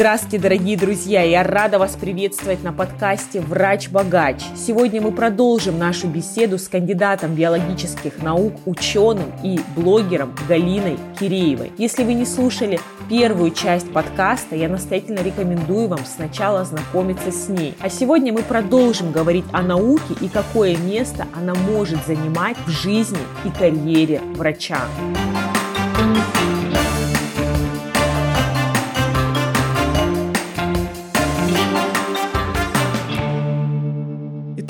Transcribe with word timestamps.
Здравствуйте, 0.00 0.38
дорогие 0.38 0.78
друзья! 0.78 1.20
Я 1.20 1.42
рада 1.42 1.78
вас 1.78 1.94
приветствовать 1.94 2.64
на 2.64 2.72
подкасте 2.72 3.38
«Врач-богач». 3.38 4.40
Сегодня 4.56 5.02
мы 5.02 5.12
продолжим 5.12 5.78
нашу 5.78 6.08
беседу 6.08 6.56
с 6.56 6.68
кандидатом 6.68 7.34
биологических 7.34 8.22
наук, 8.22 8.54
ученым 8.64 9.30
и 9.44 9.60
блогером 9.76 10.34
Галиной 10.48 10.96
Киреевой. 11.18 11.72
Если 11.76 12.02
вы 12.02 12.14
не 12.14 12.24
слушали 12.24 12.80
первую 13.10 13.50
часть 13.50 13.92
подкаста, 13.92 14.56
я 14.56 14.70
настоятельно 14.70 15.20
рекомендую 15.20 15.88
вам 15.88 16.06
сначала 16.06 16.62
ознакомиться 16.62 17.30
с 17.30 17.50
ней. 17.50 17.74
А 17.78 17.90
сегодня 17.90 18.32
мы 18.32 18.42
продолжим 18.42 19.12
говорить 19.12 19.44
о 19.52 19.60
науке 19.60 20.14
и 20.22 20.28
какое 20.28 20.78
место 20.78 21.26
она 21.36 21.52
может 21.54 22.06
занимать 22.06 22.56
в 22.66 22.70
жизни 22.70 23.20
и 23.44 23.50
карьере 23.50 24.22
врача. 24.34 24.80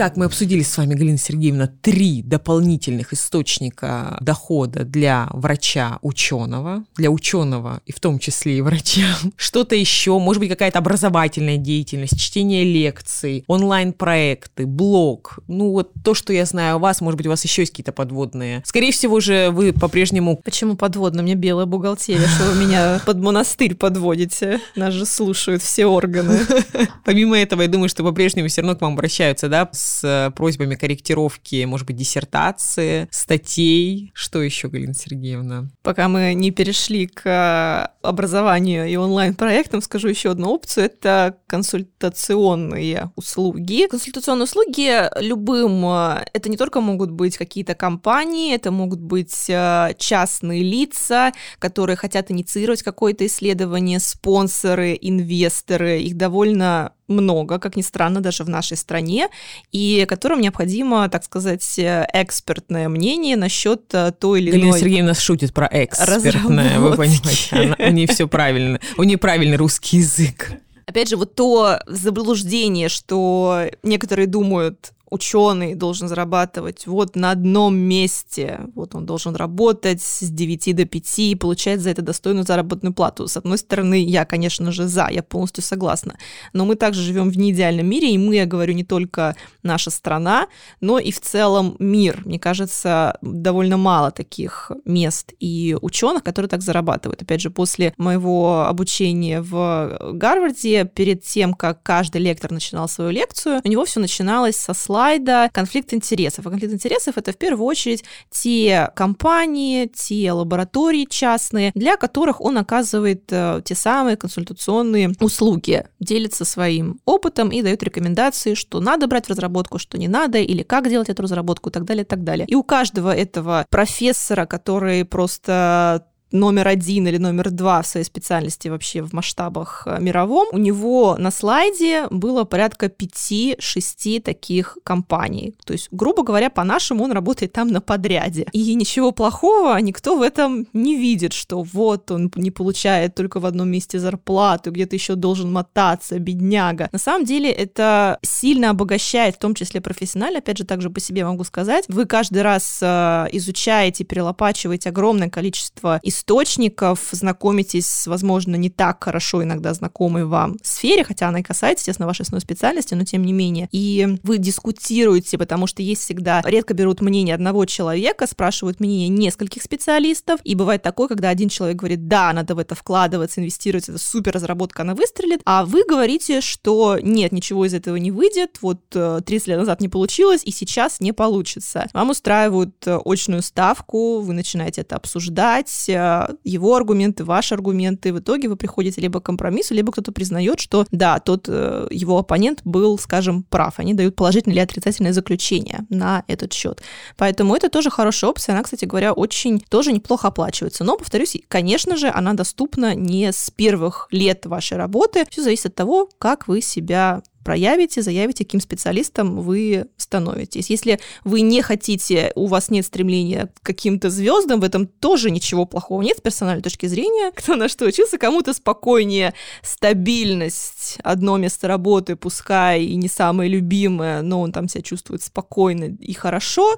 Итак, 0.00 0.16
мы 0.16 0.24
обсудили 0.24 0.62
с 0.62 0.78
вами, 0.78 0.95
Галина 0.95 1.18
Сергеевна, 1.18 1.66
три 1.66 2.22
дополнительных 2.22 3.12
источника 3.12 4.16
дохода 4.22 4.84
для 4.84 5.28
врача-ученого, 5.30 6.84
для 6.96 7.10
ученого 7.10 7.82
и 7.84 7.92
в 7.92 8.00
том 8.00 8.18
числе 8.18 8.56
и 8.56 8.60
врача. 8.62 9.14
Что-то 9.36 9.77
еще, 9.77 10.18
может 10.18 10.41
быть, 10.41 10.48
какая-то 10.48 10.78
образовательная 10.78 11.58
деятельность, 11.58 12.18
чтение 12.18 12.64
лекций, 12.64 13.44
онлайн-проекты, 13.46 14.64
блог. 14.64 15.41
Ну 15.48 15.72
вот 15.72 15.91
то, 16.02 16.14
что 16.14 16.32
я 16.32 16.46
знаю 16.46 16.77
о 16.77 16.78
вас, 16.78 17.02
может 17.02 17.19
быть, 17.19 17.27
у 17.27 17.30
вас 17.30 17.44
еще 17.44 17.60
есть 17.60 17.72
какие-то 17.72 17.92
подводные. 17.92 18.62
Скорее 18.64 18.92
всего 18.92 19.20
же 19.20 19.50
вы 19.50 19.74
по-прежнему... 19.74 20.41
Почему 20.42 20.77
подводно? 20.77 21.22
Мне 21.22 21.34
белая 21.34 21.66
бухгалтерия, 21.66 22.27
что 22.27 22.44
вы 22.44 22.64
меня 22.64 23.02
под 23.05 23.19
монастырь 23.19 23.75
подводите. 23.75 24.60
Нас 24.77 24.94
же 24.94 25.05
слушают 25.05 25.62
все 25.62 25.84
органы. 25.84 26.38
Помимо 27.05 27.38
этого, 27.38 27.60
я 27.60 27.69
думаю, 27.69 27.91
что 27.91 28.03
по-прежнему 28.03 28.48
все 28.48 28.62
равно 28.62 28.78
к 28.78 28.80
вам 28.80 28.94
обращаются, 28.94 29.48
да, 29.50 29.69
с 29.70 29.89
с 29.91 30.05
э, 30.05 30.30
просьбами 30.30 30.74
корректировки, 30.74 31.64
может 31.64 31.86
быть, 31.86 31.96
диссертации, 31.96 33.08
статей. 33.10 34.12
Что 34.14 34.41
еще, 34.41 34.69
Галина 34.69 34.94
Сергеевна? 34.94 35.69
Пока 35.82 36.08
мы 36.08 36.34
не 36.34 36.50
перешли 36.50 37.06
к 37.06 37.92
образованию 38.02 38.86
и 38.88 38.97
онлайн-проектам, 38.97 39.82
скажу 39.82 40.08
еще 40.08 40.30
одну 40.30 40.50
опцию. 40.50 40.86
Это 40.86 41.36
консультационные 41.47 43.10
услуги. 43.16 43.86
Консультационные 43.91 44.44
услуги 44.44 45.22
любым, 45.22 45.84
э, 45.84 46.25
это 46.32 46.48
не 46.48 46.56
только 46.56 46.80
могут 46.80 47.10
быть 47.10 47.36
какие-то 47.36 47.75
компании, 47.75 48.54
это 48.54 48.70
могут 48.70 49.00
быть 49.00 49.47
э, 49.48 49.94
частные 49.98 50.62
лица, 50.62 51.32
которые 51.58 51.97
хотят 51.97 52.30
инициировать 52.30 52.82
какое-то 52.82 53.27
исследование, 53.27 53.98
спонсоры, 53.98 54.97
инвесторы. 55.00 56.00
Их 56.00 56.16
довольно 56.16 56.92
много, 57.11 57.58
как 57.58 57.77
ни 57.77 57.83
странно, 57.83 58.20
даже 58.20 58.44
в 58.44 58.48
нашей 58.48 58.77
стране, 58.77 59.28
и 59.72 60.06
которым 60.08 60.41
необходимо, 60.41 61.08
так 61.08 61.25
сказать, 61.25 61.62
экспертное 61.78 62.89
мнение 62.89 63.36
насчет 63.36 63.83
э, 63.92 64.12
той 64.12 64.41
или 64.41 64.50
иной... 64.50 64.61
Галина 64.61 64.78
Сергеевна 64.78 65.14
шутит 65.14 65.53
про 65.53 65.69
экспертное, 65.70 66.78
вы 66.78 66.97
понимаете, 66.97 67.48
она, 67.50 67.77
у 67.78 67.92
нее 67.92 68.06
все 68.06 68.27
правильно, 68.28 68.81
у 68.97 69.03
нее 69.03 69.19
правильный 69.19 69.56
русский 69.56 69.98
язык. 69.98 70.53
Опять 70.86 71.08
же, 71.08 71.16
вот 71.16 71.34
то 71.36 71.78
заблуждение, 71.86 72.88
что 72.88 73.66
некоторые 73.83 74.27
думают, 74.27 74.92
ученый 75.11 75.75
должен 75.75 76.08
зарабатывать 76.08 76.86
вот 76.86 77.16
на 77.16 77.33
одном 77.33 77.77
месте, 77.77 78.61
вот 78.75 78.94
он 78.94 79.06
должен 79.06 79.34
работать 79.34 80.00
с 80.00 80.20
9 80.22 80.77
до 80.77 80.84
5 80.84 81.19
и 81.19 81.34
получать 81.34 81.80
за 81.80 81.91
это 81.91 82.03
достойную 82.03 82.47
заработную 82.47 82.94
плату. 82.94 83.27
С 83.27 83.36
одной 83.36 83.58
стороны, 83.58 84.03
я, 84.03 84.25
конечно 84.25 84.70
же, 84.70 84.86
за, 84.86 85.08
я 85.11 85.22
полностью 85.22 85.64
согласна, 85.64 86.16
но 86.53 86.64
мы 86.64 86.77
также 86.77 87.03
живем 87.03 87.31
в 87.31 87.36
неидеальном 87.36 87.87
мире, 87.87 88.12
и 88.12 88.19
мы, 88.19 88.37
я 88.37 88.47
говорю, 88.47 88.72
не 88.72 88.84
только 88.84 89.37
наша 89.62 89.91
страна, 89.91 90.47
но 90.81 90.98
и 90.98 91.10
в 91.10 91.21
целом 91.21 91.77
мир. 91.81 92.22
Мне 92.25 92.38
кажется, 92.38 93.19
довольно 93.21 93.77
мало 93.77 94.12
таких 94.12 94.71
мест 94.84 95.32
и 95.41 95.77
ученых, 95.81 96.22
которые 96.22 96.48
так 96.48 96.62
зарабатывают. 96.62 97.22
Опять 97.22 97.41
же, 97.41 97.50
после 97.50 97.94
моего 97.97 98.66
обучения 98.66 99.42
в 99.42 100.12
Гарварде, 100.12 100.84
перед 100.84 101.25
тем, 101.25 101.54
как 101.54 101.82
каждый 101.82 102.21
лектор 102.21 102.53
начинал 102.53 102.88
свою 102.88 103.10
лекцию, 103.10 103.60
у 103.65 103.69
него 103.69 103.84
все 103.84 103.98
начиналось 103.98 104.56
со 104.56 104.72
слайда 104.72 105.00
слайда 105.00 105.49
конфликт 105.53 105.94
интересов. 105.94 106.47
А 106.47 106.50
конфликт 106.50 106.75
интересов 106.75 107.16
это 107.16 107.33
в 107.33 107.38
первую 107.38 107.66
очередь 107.66 108.05
те 108.28 108.91
компании, 108.94 109.87
те 109.87 110.31
лаборатории 110.33 111.06
частные, 111.09 111.72
для 111.75 111.97
которых 111.97 112.43
он 112.43 112.59
оказывает 112.59 113.25
э, 113.31 113.62
те 113.65 113.75
самые 113.75 114.19
консультационные 114.19 115.12
услуги, 115.21 115.87
делится 116.00 116.44
своим 116.44 117.00
опытом 117.06 117.49
и 117.49 117.62
дает 117.62 117.83
рекомендации, 117.83 118.53
что 118.53 118.81
надо 118.81 119.06
брать 119.06 119.27
в 119.27 119.31
разработку, 119.31 119.78
что 119.78 119.97
не 119.97 120.09
надо, 120.09 120.39
или 120.39 120.62
как 120.62 120.91
делать 120.91 121.09
эту 121.09 121.22
разработку 121.22 121.71
и 121.71 121.72
так 121.72 121.84
далее, 121.84 122.05
и 122.05 122.06
так 122.06 122.22
далее. 122.22 122.47
И 122.47 122.55
у 122.55 122.62
каждого 122.62 123.16
этого 123.16 123.66
профессора, 123.71 124.44
который 124.44 125.06
просто 125.06 126.05
номер 126.32 126.68
один 126.68 127.06
или 127.06 127.18
номер 127.18 127.50
два 127.50 127.82
в 127.82 127.86
своей 127.86 128.04
специальности 128.04 128.68
вообще 128.68 129.02
в 129.02 129.12
масштабах 129.12 129.82
э, 129.86 129.98
мировом, 130.00 130.48
у 130.52 130.58
него 130.58 131.16
на 131.18 131.30
слайде 131.30 132.06
было 132.10 132.44
порядка 132.44 132.86
5-6 132.86 134.20
таких 134.22 134.78
компаний. 134.84 135.54
То 135.64 135.72
есть, 135.72 135.88
грубо 135.91 136.22
говоря, 136.22 136.50
по-нашему 136.50 137.04
он 137.04 137.12
работает 137.12 137.52
там 137.52 137.68
на 137.68 137.80
подряде. 137.80 138.46
И 138.52 138.74
ничего 138.74 139.12
плохого 139.12 139.78
никто 139.78 140.16
в 140.16 140.22
этом 140.22 140.66
не 140.72 140.96
видит, 140.96 141.32
что 141.32 141.62
вот 141.62 142.10
он 142.10 142.30
не 142.34 142.50
получает 142.50 143.14
только 143.14 143.41
в 143.41 143.47
одном 143.47 143.68
месте 143.68 143.98
зарплату, 143.98 144.70
где-то 144.70 144.97
еще 144.97 145.14
должен 145.14 145.52
мотаться, 145.52 146.18
бедняга. 146.18 146.88
На 146.92 146.98
самом 146.98 147.24
деле 147.24 147.50
это 147.50 148.18
сильно 148.22 148.70
обогащает, 148.70 149.36
в 149.36 149.38
том 149.38 149.54
числе 149.54 149.80
профессионально, 149.80 150.38
опять 150.38 150.58
же, 150.58 150.64
также 150.64 150.91
по 150.91 151.00
себе 151.00 151.24
могу 151.24 151.44
сказать. 151.44 151.84
Вы 151.88 152.06
каждый 152.06 152.42
раз 152.42 152.78
э, 152.82 153.26
изучаете, 153.32 154.04
перелопачиваете 154.04 154.91
огромное 154.91 155.28
количество 155.28 156.00
историй, 156.02 156.19
источников, 156.20 157.08
знакомитесь 157.12 158.06
возможно, 158.06 158.56
не 158.56 158.70
так 158.70 159.03
хорошо 159.03 159.42
иногда 159.42 159.72
знакомой 159.75 160.25
вам 160.25 160.56
сфере, 160.62 161.03
хотя 161.03 161.28
она 161.28 161.41
и 161.41 161.42
касается, 161.42 161.82
естественно, 161.82 162.06
вашей 162.06 162.22
основной 162.22 162.42
специальности, 162.42 162.94
но 162.94 163.04
тем 163.04 163.25
не 163.25 163.32
менее. 163.32 163.69
И 163.72 164.19
вы 164.22 164.38
дискутируете, 164.38 165.38
потому 165.38 165.66
что 165.66 165.82
есть 165.82 166.03
всегда, 166.03 166.42
редко 166.44 166.75
берут 166.75 167.00
мнение 167.00 167.34
одного 167.34 167.64
человека, 167.64 168.26
спрашивают 168.26 168.80
мнение 168.80 169.09
нескольких 169.09 169.62
специалистов, 169.62 170.41
и 170.44 170.54
бывает 170.54 170.82
такое, 170.82 171.09
когда 171.09 171.30
один 171.30 171.48
человек 171.48 171.78
говорит, 171.78 172.06
да, 172.06 172.32
надо 172.32 172.54
в 172.54 172.59
это 172.59 172.75
вкладываться, 172.75 173.41
инвестировать, 173.41 173.88
это 173.88 173.98
супер 173.98 174.32
разработка, 174.32 174.82
она 174.82 174.94
выстрелит, 174.94 175.41
а 175.47 175.64
вы 175.64 175.84
говорите, 175.84 176.41
что 176.41 176.98
нет, 177.00 177.32
ничего 177.32 177.64
из 177.64 177.75
этого 177.75 177.97
не 177.97 178.10
выйдет, 178.10 178.59
вот 178.60 178.80
30 178.91 179.30
э, 179.30 179.50
лет 179.50 179.59
назад 179.59 179.80
не 179.80 179.88
получилось, 179.88 180.42
и 180.44 180.50
сейчас 180.50 181.00
не 181.00 181.12
получится. 181.12 181.88
Вам 181.94 182.10
устраивают 182.10 182.75
э, 182.86 182.98
очную 183.04 183.42
ставку, 183.42 184.20
вы 184.20 184.34
начинаете 184.34 184.82
это 184.82 184.97
обсуждать, 184.97 185.88
э, 185.88 186.09
его 186.44 186.75
аргументы, 186.75 187.25
ваши 187.25 187.54
аргументы. 187.54 188.12
В 188.12 188.19
итоге 188.19 188.48
вы 188.48 188.56
приходите 188.56 189.00
либо 189.00 189.21
к 189.21 189.25
компромиссу, 189.25 189.75
либо 189.75 189.93
кто-то 189.93 190.12
признает, 190.12 190.60
что 190.60 190.87
да, 190.91 191.19
тот 191.19 191.47
э, 191.48 191.88
его 191.91 192.19
оппонент 192.19 192.60
был, 192.65 192.98
скажем, 192.98 193.44
прав. 193.44 193.78
Они 193.78 193.94
дают 193.94 194.16
положительное 194.16 194.54
или 194.54 194.62
отрицательное 194.62 195.12
заключение 195.12 195.87
на 195.88 196.25
этот 196.26 196.53
счет. 196.53 196.82
Поэтому 197.16 197.54
это 197.54 197.69
тоже 197.69 197.91
хорошая 197.91 198.31
опция. 198.31 198.54
Она, 198.54 198.62
кстати 198.62 198.84
говоря, 198.84 199.12
очень 199.12 199.60
тоже 199.60 199.93
неплохо 199.93 200.28
оплачивается. 200.28 200.84
Но, 200.84 200.97
повторюсь, 200.97 201.37
конечно 201.48 201.97
же, 201.97 202.09
она 202.09 202.34
доступна 202.34 202.94
не 202.94 203.32
с 203.32 203.50
первых 203.50 204.09
лет 204.10 204.47
вашей 204.47 204.77
работы. 204.77 205.27
Все 205.31 205.42
зависит 205.42 205.66
от 205.66 205.75
того, 205.75 206.09
как 206.19 206.48
вы 206.48 206.60
себя 206.60 207.22
проявите, 207.45 208.03
заявите, 208.03 208.45
каким 208.45 208.61
специалистом 208.61 209.41
вы 209.41 209.87
становитесь. 209.97 210.71
Если 210.71 211.01
вы 211.25 211.41
не 211.41 211.62
хотите, 211.62 212.33
у 212.34 212.47
вас 212.47 212.71
нет 212.71 212.87
стремления 212.87 213.51
к 213.62 213.67
каким-то 213.67 214.11
звездам, 214.11 214.61
в 214.61 214.65
этом 214.65 214.87
тоже 214.87 215.31
ничего 215.31 215.65
плохого 215.65 216.03
нет 216.03 216.19
с 216.19 216.21
персональной 216.21 216.63
точки 216.63 216.87
зрения. 216.87 217.31
Кто 217.34 217.57
на 217.57 217.69
что 217.69 217.87
учился, 217.87 218.19
кому-то 218.19 218.53
спокойнее, 218.53 219.34
стабильность, 219.63 220.98
одно 221.03 221.37
место 221.39 221.69
работы, 221.69 222.16
пускай 222.16 222.84
и 222.84 222.97
не 222.97 223.09
самое 223.09 223.51
любимое, 223.51 224.22
но 224.22 224.41
он 224.41 224.53
там 224.53 224.69
себя 224.69 224.83
чувствует 224.83 225.22
спокойно 225.22 225.97
и 226.01 226.13
хорошо, 226.13 226.77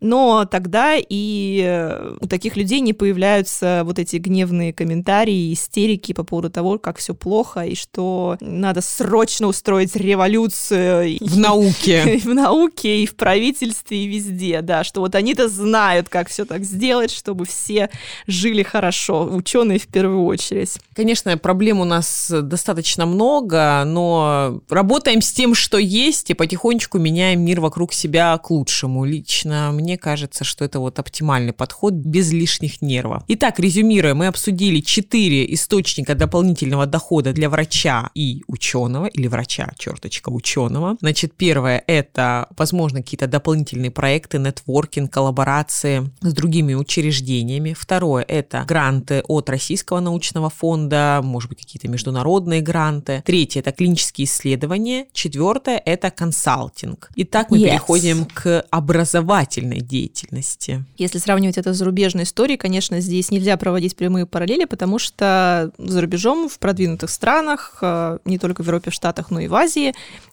но 0.00 0.44
тогда 0.44 0.96
и 0.96 1.62
э, 1.64 2.16
у 2.20 2.26
таких 2.26 2.56
людей 2.56 2.80
не 2.80 2.92
появляются 2.92 3.82
вот 3.84 3.98
эти 3.98 4.16
гневные 4.16 4.72
комментарии, 4.72 5.52
истерики 5.52 6.12
по 6.12 6.24
поводу 6.24 6.50
того, 6.50 6.78
как 6.78 6.98
все 6.98 7.14
плохо 7.14 7.60
и 7.60 7.74
что 7.74 8.36
надо 8.40 8.80
срочно 8.80 9.46
устроить 9.46 9.90
революцию. 10.04 11.18
В 11.20 11.38
науке. 11.38 12.20
В 12.24 12.34
науке, 12.34 13.02
и 13.02 13.06
в 13.06 13.16
правительстве, 13.16 14.04
и 14.04 14.06
везде, 14.06 14.60
да, 14.62 14.84
что 14.84 15.00
вот 15.00 15.14
они-то 15.14 15.48
знают, 15.48 16.08
как 16.08 16.28
все 16.28 16.44
так 16.44 16.64
сделать, 16.64 17.10
чтобы 17.10 17.44
все 17.44 17.90
жили 18.26 18.62
хорошо, 18.62 19.24
ученые 19.24 19.78
в 19.78 19.86
первую 19.86 20.24
очередь. 20.24 20.78
Конечно, 20.94 21.36
проблем 21.38 21.80
у 21.80 21.84
нас 21.84 22.30
достаточно 22.30 23.06
много, 23.06 23.82
но 23.84 24.60
работаем 24.68 25.20
с 25.20 25.32
тем, 25.32 25.54
что 25.54 25.78
есть, 25.78 26.30
и 26.30 26.34
потихонечку 26.34 26.98
меняем 26.98 27.42
мир 27.42 27.60
вокруг 27.60 27.92
себя 27.92 28.36
к 28.38 28.50
лучшему. 28.50 29.04
Лично 29.04 29.70
мне 29.72 29.98
кажется, 29.98 30.44
что 30.44 30.64
это 30.64 30.80
вот 30.80 30.98
оптимальный 30.98 31.52
подход 31.52 31.94
без 31.94 32.32
лишних 32.32 32.82
нервов. 32.82 33.22
Итак, 33.28 33.58
резюмируя, 33.58 34.14
мы 34.14 34.26
обсудили 34.26 34.80
четыре 34.80 35.52
источника 35.52 36.14
дополнительного 36.14 36.86
дохода 36.86 37.32
для 37.32 37.48
врача 37.48 38.10
и 38.14 38.42
ученого, 38.46 39.06
или 39.06 39.26
врача, 39.26 39.72
черточка, 39.94 40.28
ученого. 40.30 40.96
Значит, 41.00 41.34
первое– 41.34 41.82
это, 41.86 42.48
возможно, 42.56 43.02
какие-то 43.02 43.26
дополнительные 43.26 43.90
проекты, 43.90 44.38
нетворкинг, 44.38 45.12
коллаборации 45.12 46.10
с 46.20 46.32
другими 46.32 46.74
учреждениями. 46.74 47.74
Второе– 47.78 48.24
это 48.28 48.64
гранты 48.66 49.22
от 49.28 49.48
Российского 49.48 50.00
научного 50.00 50.50
фонда, 50.50 51.20
может 51.22 51.48
быть, 51.48 51.60
какие-то 51.60 51.88
международные 51.88 52.60
гранты. 52.60 53.22
Третье– 53.24 53.60
это 53.60 53.72
клинические 53.72 54.26
исследования. 54.26 55.06
Четвертое– 55.12 55.80
это 55.84 56.10
консалтинг. 56.10 57.10
Итак, 57.16 57.50
мы 57.50 57.58
yes. 57.58 57.70
переходим 57.70 58.24
к 58.26 58.64
образовательной 58.70 59.80
деятельности. 59.80 60.84
Если 60.96 61.18
сравнивать 61.18 61.58
это 61.58 61.72
с 61.72 61.76
зарубежной 61.76 62.24
историей, 62.24 62.56
конечно, 62.56 63.00
здесь 63.00 63.30
нельзя 63.30 63.56
проводить 63.56 63.96
прямые 63.96 64.26
параллели, 64.26 64.64
потому 64.64 64.98
что 64.98 65.72
за 65.78 66.00
рубежом 66.00 66.48
в 66.48 66.58
продвинутых 66.58 67.10
странах, 67.10 67.78
э, 67.80 68.18
не 68.24 68.38
только 68.38 68.62
в 68.62 68.66
Европе, 68.66 68.90
в 68.90 68.94
Штатах, 68.94 69.30
но 69.30 69.40
и 69.40 69.48
в 69.48 69.54
Азии, 69.54 69.83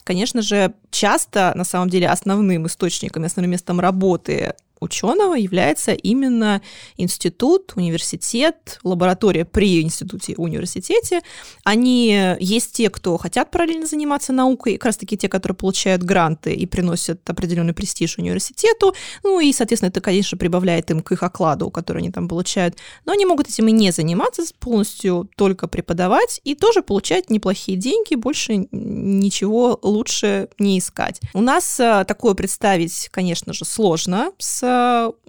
конечно 0.04 0.42
же, 0.42 0.74
часто 0.92 1.52
на 1.56 1.64
самом 1.64 1.90
деле 1.90 2.08
основным 2.08 2.68
источником, 2.68 3.24
основным 3.24 3.52
местом 3.52 3.80
работы 3.80 4.54
ученого 4.82 5.36
является 5.36 5.94
именно 5.94 6.62
институт, 6.98 7.74
университет, 7.76 8.80
лаборатория 8.84 9.46
при 9.46 9.82
институте, 9.82 10.34
университете. 10.36 11.22
Они 11.64 12.36
есть 12.40 12.74
те, 12.74 12.90
кто 12.90 13.18
хотят 13.18 13.52
параллельно 13.52 13.86
заниматься 13.86 14.34
наукой, 14.34 14.74
как 14.74 14.86
раз 14.86 14.98
таки 14.98 15.16
те, 15.16 15.30
которые 15.30 15.56
получают 15.56 16.04
гранты 16.04 16.54
и 16.54 16.66
приносят 16.66 17.30
определенный 17.30 17.74
престиж 17.74 18.18
университету. 18.18 18.96
Ну 19.24 19.40
и, 19.40 19.54
соответственно, 19.54 19.90
это, 19.90 20.02
конечно, 20.02 20.38
прибавляет 20.38 20.90
им 20.92 21.02
к 21.02 21.12
их 21.12 21.24
окладу, 21.24 21.70
который 21.70 22.00
они 22.00 22.12
там 22.12 22.28
получают. 22.28 22.76
Но 23.06 23.14
они 23.14 23.26
могут 23.26 23.48
этим 23.48 23.68
и 23.68 23.72
не 23.72 23.92
заниматься, 23.92 24.42
полностью 24.60 25.30
только 25.38 25.68
преподавать 25.68 26.42
и 26.44 26.56
тоже 26.56 26.82
получать 26.82 27.30
неплохие 27.30 27.78
деньги, 27.78 28.16
больше 28.16 28.68
ничего 28.72 29.80
лучше 29.82 30.50
не 30.58 30.80
искать. 30.80 31.22
У 31.34 31.42
нас 31.42 31.80
э, 31.80 32.04
такое 32.08 32.34
представить, 32.34 33.10
конечно 33.12 33.54
же, 33.54 33.66
сложно 33.66 34.32
с 34.38 34.71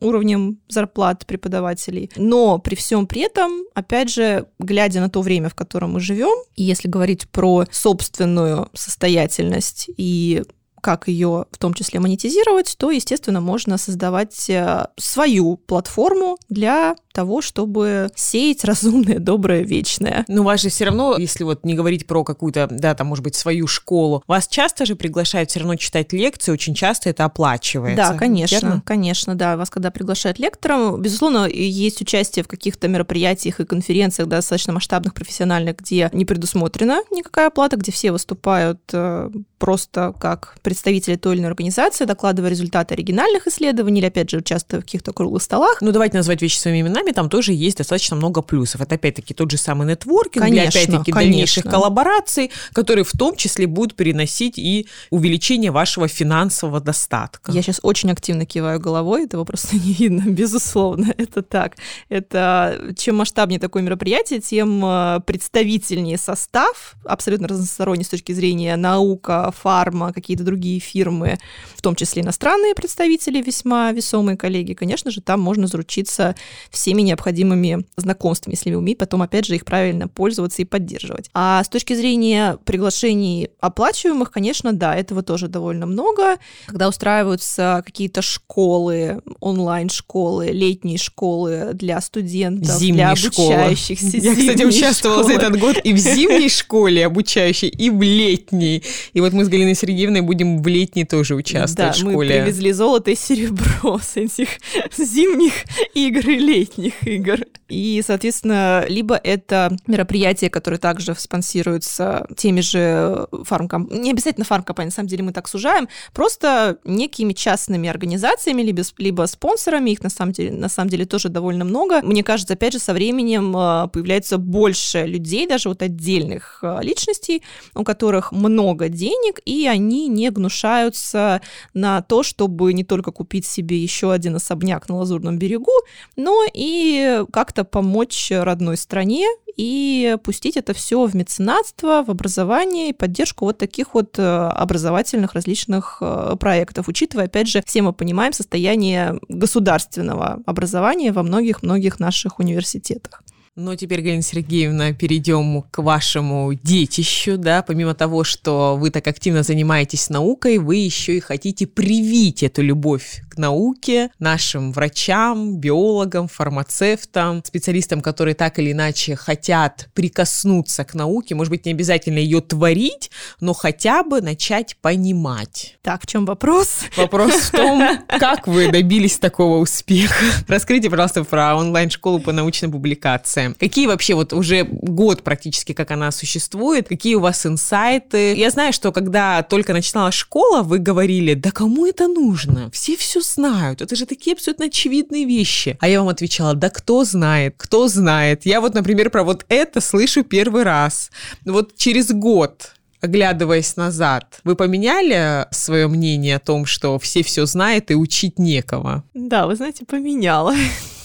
уровнем 0.00 0.60
зарплат 0.68 1.26
преподавателей. 1.26 2.10
Но 2.16 2.58
при 2.58 2.74
всем 2.74 3.06
при 3.06 3.22
этом, 3.22 3.64
опять 3.74 4.10
же, 4.10 4.46
глядя 4.58 5.00
на 5.00 5.08
то 5.08 5.22
время, 5.22 5.48
в 5.48 5.54
котором 5.54 5.92
мы 5.92 6.00
живем, 6.00 6.36
и 6.56 6.62
если 6.62 6.88
говорить 6.88 7.28
про 7.28 7.64
собственную 7.70 8.68
состоятельность 8.74 9.90
и 9.96 10.42
как 10.82 11.06
ее 11.06 11.46
в 11.50 11.58
том 11.58 11.72
числе 11.74 12.00
монетизировать, 12.00 12.74
то, 12.76 12.90
естественно, 12.90 13.40
можно 13.40 13.78
создавать 13.78 14.50
э, 14.50 14.88
свою 14.98 15.56
платформу 15.56 16.36
для 16.48 16.96
того, 17.12 17.42
чтобы 17.42 18.10
сеять 18.14 18.64
разумное, 18.64 19.18
доброе, 19.18 19.62
вечное. 19.62 20.24
Но 20.28 20.42
вас 20.42 20.62
же 20.62 20.68
все 20.68 20.86
равно, 20.86 21.16
если 21.18 21.44
вот 21.44 21.64
не 21.64 21.74
говорить 21.74 22.06
про 22.06 22.24
какую-то, 22.24 22.68
да, 22.70 22.94
там, 22.94 23.08
может 23.08 23.24
быть, 23.24 23.34
свою 23.34 23.66
школу, 23.66 24.22
вас 24.26 24.48
часто 24.48 24.86
же 24.86 24.96
приглашают 24.96 25.50
все 25.50 25.60
равно 25.60 25.76
читать 25.76 26.12
лекции, 26.12 26.52
очень 26.52 26.74
часто 26.74 27.10
это 27.10 27.24
оплачивается. 27.24 28.12
Да, 28.12 28.18
конечно, 28.18 28.54
верно? 28.54 28.82
конечно, 28.84 29.34
да. 29.34 29.56
Вас 29.56 29.70
когда 29.70 29.90
приглашают 29.90 30.38
лектором, 30.38 31.00
безусловно, 31.00 31.48
есть 31.48 32.00
участие 32.00 32.44
в 32.44 32.48
каких-то 32.48 32.88
мероприятиях 32.88 33.60
и 33.60 33.64
конференциях 33.64 34.28
да, 34.28 34.36
достаточно 34.36 34.72
масштабных, 34.72 35.14
профессиональных, 35.14 35.76
где 35.76 36.10
не 36.12 36.24
предусмотрена 36.24 37.02
никакая 37.10 37.48
оплата, 37.48 37.76
где 37.76 37.92
все 37.92 38.12
выступают 38.12 38.80
э, 38.92 39.30
просто 39.58 40.14
как 40.18 40.56
представители 40.62 41.16
той 41.16 41.34
или 41.34 41.40
иной 41.40 41.50
организации, 41.50 42.04
докладывая 42.04 42.50
результаты 42.50 42.94
оригинальных 42.94 43.46
исследований 43.46 44.00
или, 44.00 44.06
опять 44.06 44.30
же, 44.30 44.38
участвуя 44.38 44.80
в 44.80 44.84
каких-то 44.84 45.12
круглых 45.12 45.42
столах. 45.42 45.78
Ну, 45.80 45.92
давайте 45.92 46.16
назвать 46.16 46.42
вещи 46.42 46.58
своими 46.58 46.80
именами 46.80 47.01
нами 47.02 47.12
там 47.12 47.28
тоже 47.28 47.52
есть 47.52 47.78
достаточно 47.78 48.16
много 48.16 48.42
плюсов. 48.42 48.80
Это 48.80 48.94
опять-таки 48.94 49.34
тот 49.34 49.50
же 49.50 49.56
самый 49.56 49.86
нетворкинг, 49.88 50.44
конечно, 50.44 50.70
для 50.70 50.82
опять-таки 50.82 51.12
дальнейших 51.12 51.64
коллабораций, 51.64 52.50
которые 52.72 53.04
в 53.04 53.12
том 53.12 53.36
числе 53.36 53.66
будут 53.66 53.94
переносить 53.94 54.58
и 54.58 54.86
увеличение 55.10 55.70
вашего 55.70 56.08
финансового 56.08 56.80
достатка. 56.80 57.52
Я 57.52 57.62
сейчас 57.62 57.80
очень 57.82 58.10
активно 58.10 58.46
киваю 58.46 58.80
головой, 58.80 59.24
этого 59.24 59.44
просто 59.44 59.76
не 59.84 59.92
видно, 59.92 60.22
безусловно, 60.26 61.12
это 61.16 61.42
так. 61.42 61.76
Это 62.08 62.94
чем 62.96 63.16
масштабнее 63.16 63.60
такое 63.60 63.82
мероприятие, 63.82 64.40
тем 64.40 64.84
э, 64.84 65.20
представительнее 65.26 66.18
состав, 66.18 66.94
абсолютно 67.04 67.48
разносторонний 67.48 68.04
с 68.04 68.08
точки 68.08 68.32
зрения 68.32 68.76
наука, 68.76 69.52
фарма, 69.56 70.12
какие-то 70.12 70.44
другие 70.44 70.80
фирмы, 70.80 71.38
в 71.74 71.82
том 71.82 71.94
числе 71.94 72.22
иностранные 72.22 72.74
представители, 72.74 73.42
весьма 73.42 73.92
весомые 73.92 74.36
коллеги. 74.36 74.74
Конечно 74.74 75.10
же, 75.10 75.20
там 75.20 75.40
можно 75.40 75.66
заручиться 75.66 76.34
все 76.70 76.91
всеми 76.92 77.02
необходимыми 77.02 77.86
знакомствами, 77.96 78.54
если 78.54 78.74
уметь 78.74 78.98
потом, 78.98 79.22
опять 79.22 79.46
же, 79.46 79.54
их 79.54 79.64
правильно 79.64 80.08
пользоваться 80.08 80.60
и 80.60 80.66
поддерживать. 80.66 81.30
А 81.32 81.64
с 81.64 81.68
точки 81.70 81.94
зрения 81.94 82.58
приглашений 82.66 83.48
оплачиваемых, 83.60 84.30
конечно, 84.30 84.74
да, 84.74 84.94
этого 84.94 85.22
тоже 85.22 85.48
довольно 85.48 85.86
много. 85.86 86.36
Когда 86.66 86.88
устраиваются 86.88 87.82
какие-то 87.86 88.20
школы, 88.20 89.22
онлайн-школы, 89.40 90.48
летние 90.48 90.98
школы 90.98 91.70
для 91.72 91.98
студентов, 92.02 92.78
Зимние 92.78 92.94
для 92.94 93.12
обучающихся. 93.12 94.18
Школы. 94.18 94.22
Я, 94.22 94.36
кстати, 94.36 94.64
участвовала 94.64 95.22
школы. 95.22 95.34
за 95.34 95.46
этот 95.46 95.58
год 95.58 95.76
и 95.82 95.94
в 95.94 95.96
зимней 95.96 96.50
школе 96.50 97.06
обучающей, 97.06 97.68
и 97.68 97.88
в 97.88 98.02
летней. 98.02 98.84
И 99.14 99.20
вот 99.22 99.32
мы 99.32 99.46
с 99.46 99.48
Галиной 99.48 99.74
Сергеевной 99.74 100.20
будем 100.20 100.60
в 100.60 100.66
летней 100.66 101.06
тоже 101.06 101.36
участвовать 101.36 101.92
да, 101.92 101.92
в 101.92 101.96
школе. 101.96 102.38
мы 102.38 102.44
привезли 102.44 102.72
золото 102.72 103.10
и 103.12 103.16
серебро 103.16 103.98
с 103.98 104.18
этих 104.18 104.48
зимних 104.98 105.52
игр 105.94 106.28
и 106.28 106.38
летних 106.38 106.81
летних 106.82 107.06
игр. 107.06 107.38
И, 107.72 108.02
соответственно, 108.06 108.84
либо 108.86 109.16
это 109.16 109.76
мероприятия, 109.86 110.50
которые 110.50 110.78
также 110.78 111.14
спонсируются 111.14 112.26
теми 112.36 112.60
же 112.60 113.26
фармкомпаниями, 113.44 114.04
не 114.04 114.10
обязательно 114.10 114.44
фармкомпаниями, 114.44 114.90
на 114.90 114.94
самом 114.94 115.08
деле 115.08 115.22
мы 115.22 115.32
так 115.32 115.48
сужаем, 115.48 115.88
просто 116.12 116.78
некими 116.84 117.32
частными 117.32 117.88
организациями, 117.88 118.62
либо, 118.62 118.82
либо 118.98 119.26
спонсорами, 119.26 119.90
их 119.90 120.02
на 120.02 120.10
самом, 120.10 120.32
деле, 120.32 120.52
на 120.52 120.68
самом 120.68 120.90
деле 120.90 121.06
тоже 121.06 121.30
довольно 121.30 121.64
много. 121.64 122.02
Мне 122.02 122.22
кажется, 122.22 122.54
опять 122.54 122.74
же, 122.74 122.78
со 122.78 122.92
временем 122.92 123.56
а, 123.56 123.86
появляется 123.86 124.36
больше 124.36 125.06
людей, 125.06 125.46
даже 125.46 125.68
вот 125.68 125.82
отдельных 125.82 126.58
а, 126.62 126.80
личностей, 126.82 127.42
у 127.74 127.84
которых 127.84 128.32
много 128.32 128.88
денег, 128.88 129.40
и 129.46 129.66
они 129.66 130.08
не 130.08 130.30
гнушаются 130.30 131.40
на 131.72 132.02
то, 132.02 132.22
чтобы 132.22 132.72
не 132.74 132.84
только 132.84 133.12
купить 133.12 133.46
себе 133.46 133.78
еще 133.78 134.12
один 134.12 134.36
особняк 134.36 134.88
на 134.88 134.96
Лазурном 134.96 135.38
берегу, 135.38 135.72
но 136.16 136.44
и 136.52 136.82
и 136.82 137.24
как-то 137.62 137.64
помочь 137.64 138.30
родной 138.30 138.76
стране 138.76 139.26
и 139.56 140.16
пустить 140.22 140.56
это 140.56 140.72
все 140.72 141.04
в 141.04 141.14
меценатство, 141.14 142.02
в 142.06 142.10
образование 142.10 142.88
и 142.88 142.92
поддержку 142.92 143.44
вот 143.44 143.58
таких 143.58 143.94
вот 143.94 144.18
э, 144.18 144.22
образовательных 144.22 145.34
различных 145.34 145.98
э, 146.00 146.36
проектов, 146.40 146.88
учитывая, 146.88 147.26
опять 147.26 147.48
же, 147.48 147.62
все 147.66 147.82
мы 147.82 147.92
понимаем 147.92 148.32
состояние 148.32 149.18
государственного 149.28 150.40
образования 150.46 151.12
во 151.12 151.22
многих-многих 151.22 152.00
наших 152.00 152.38
университетах. 152.38 153.22
Ну, 153.54 153.76
теперь, 153.76 154.00
Галина 154.00 154.22
Сергеевна, 154.22 154.94
перейдем 154.94 155.60
к 155.70 155.82
вашему 155.82 156.54
детищу, 156.54 157.36
да, 157.36 157.60
помимо 157.60 157.92
того, 157.92 158.24
что 158.24 158.78
вы 158.80 158.88
так 158.88 159.06
активно 159.06 159.42
занимаетесь 159.42 160.08
наукой, 160.08 160.56
вы 160.56 160.76
еще 160.76 161.18
и 161.18 161.20
хотите 161.20 161.66
привить 161.66 162.42
эту 162.42 162.62
любовь 162.62 163.20
к 163.28 163.36
науке 163.36 164.10
нашим 164.18 164.72
врачам, 164.72 165.58
биологам, 165.58 166.28
фармацевтам, 166.28 167.44
специалистам, 167.44 168.00
которые 168.00 168.34
так 168.34 168.58
или 168.58 168.72
иначе 168.72 169.16
хотят 169.16 169.90
прикоснуться 169.92 170.84
к 170.84 170.94
науке, 170.94 171.34
может 171.34 171.50
быть, 171.50 171.66
не 171.66 171.72
обязательно 171.72 172.20
ее 172.20 172.40
творить, 172.40 173.10
но 173.38 173.52
хотя 173.52 174.02
бы 174.02 174.22
начать 174.22 174.78
понимать. 174.80 175.76
Так, 175.82 176.04
в 176.04 176.06
чем 176.06 176.24
вопрос? 176.24 176.84
Вопрос 176.96 177.34
в 177.34 177.50
том, 177.50 177.98
как 178.08 178.46
вы 178.46 178.72
добились 178.72 179.18
такого 179.18 179.58
успеха. 179.58 180.24
Раскройте, 180.48 180.88
пожалуйста, 180.88 181.22
про 181.22 181.54
онлайн-школу 181.54 182.18
по 182.18 182.32
научной 182.32 182.70
публикации 182.70 183.41
информация. 183.46 183.68
Какие 183.68 183.86
вообще 183.86 184.14
вот 184.14 184.32
уже 184.32 184.64
год 184.64 185.22
практически, 185.22 185.72
как 185.72 185.90
она 185.90 186.10
существует, 186.10 186.88
какие 186.88 187.14
у 187.14 187.20
вас 187.20 187.46
инсайты? 187.46 188.34
Я 188.34 188.50
знаю, 188.50 188.72
что 188.72 188.92
когда 188.92 189.42
только 189.42 189.72
начинала 189.72 190.10
школа, 190.12 190.62
вы 190.62 190.78
говорили, 190.78 191.34
да 191.34 191.50
кому 191.50 191.86
это 191.86 192.08
нужно? 192.08 192.70
Все 192.72 192.96
все 192.96 193.20
знают, 193.20 193.82
это 193.82 193.96
же 193.96 194.06
такие 194.06 194.34
абсолютно 194.34 194.66
очевидные 194.66 195.24
вещи. 195.24 195.76
А 195.80 195.88
я 195.88 196.00
вам 196.00 196.08
отвечала, 196.08 196.54
да 196.54 196.70
кто 196.70 197.04
знает, 197.04 197.54
кто 197.56 197.88
знает. 197.88 198.46
Я 198.46 198.60
вот, 198.60 198.74
например, 198.74 199.10
про 199.10 199.24
вот 199.24 199.44
это 199.48 199.80
слышу 199.80 200.24
первый 200.24 200.62
раз. 200.62 201.10
Вот 201.44 201.76
через 201.76 202.10
год 202.12 202.72
оглядываясь 203.00 203.74
назад, 203.74 204.40
вы 204.44 204.54
поменяли 204.54 205.46
свое 205.50 205.88
мнение 205.88 206.36
о 206.36 206.38
том, 206.38 206.66
что 206.66 207.00
все 207.00 207.24
все 207.24 207.46
знают 207.46 207.90
и 207.90 207.96
учить 207.96 208.38
некого? 208.38 209.02
Да, 209.12 209.48
вы 209.48 209.56
знаете, 209.56 209.84
поменяла. 209.84 210.54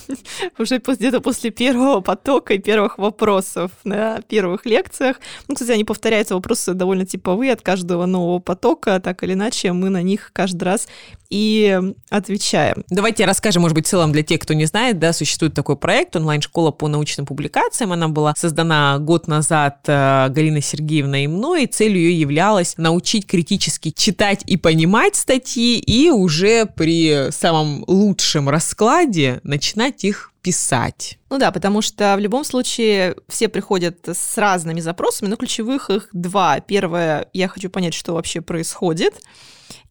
уже 0.57 0.79
где-то 0.79 1.21
после 1.21 1.51
первого 1.51 2.01
потока 2.01 2.53
и 2.53 2.59
первых 2.59 2.97
вопросов 2.97 3.71
на 3.83 4.21
первых 4.21 4.65
лекциях. 4.65 5.19
Ну, 5.47 5.55
кстати, 5.55 5.71
они 5.71 5.83
повторяются, 5.83 6.35
вопросы 6.35 6.73
довольно 6.73 7.05
типовые 7.05 7.53
от 7.53 7.61
каждого 7.61 8.05
нового 8.05 8.39
потока, 8.39 8.99
так 8.99 9.23
или 9.23 9.33
иначе 9.33 9.73
мы 9.73 9.89
на 9.89 10.01
них 10.01 10.31
каждый 10.33 10.63
раз 10.63 10.87
и 11.29 11.79
отвечаем. 12.09 12.83
Давайте 12.89 13.25
расскажем, 13.25 13.61
может 13.61 13.75
быть, 13.75 13.85
в 13.85 13.89
целом 13.89 14.11
для 14.11 14.23
тех, 14.23 14.39
кто 14.39 14.53
не 14.53 14.65
знает, 14.65 14.99
да, 14.99 15.13
существует 15.13 15.53
такой 15.53 15.75
проект 15.75 16.15
онлайн-школа 16.15 16.71
по 16.71 16.87
научным 16.87 17.25
публикациям. 17.25 17.91
Она 17.91 18.07
была 18.07 18.33
создана 18.37 18.97
год 18.99 19.27
назад 19.27 19.79
э, 19.87 20.29
Галиной 20.29 20.61
Сергеевной 20.61 21.25
и 21.25 21.27
мной, 21.27 21.63
и 21.63 21.67
целью 21.67 22.01
ее 22.01 22.21
являлась 22.21 22.75
научить 22.77 23.25
критически 23.25 23.91
читать 23.91 24.43
и 24.45 24.57
понимать 24.57 25.15
статьи, 25.15 25.79
и 25.79 26.09
уже 26.09 26.65
при 26.65 27.31
самом 27.31 27.83
лучшем 27.87 28.47
раскладе 28.49 29.41
начинать 29.43 29.96
их 30.03 30.31
писать. 30.47 31.19
Ну 31.29 31.39
да, 31.39 31.51
потому 31.51 31.81
что 31.81 32.15
в 32.15 32.19
любом 32.19 32.45
случае 32.45 33.17
все 33.27 33.49
приходят 33.49 34.07
с 34.07 34.37
разными 34.37 34.79
запросами, 34.79 35.27
но 35.27 35.35
ключевых 35.35 35.89
их 35.89 36.07
два. 36.13 36.61
Первое, 36.61 37.27
я 37.33 37.49
хочу 37.49 37.69
понять, 37.69 37.93
что 37.93 38.13
вообще 38.13 38.39
происходит. 38.39 39.13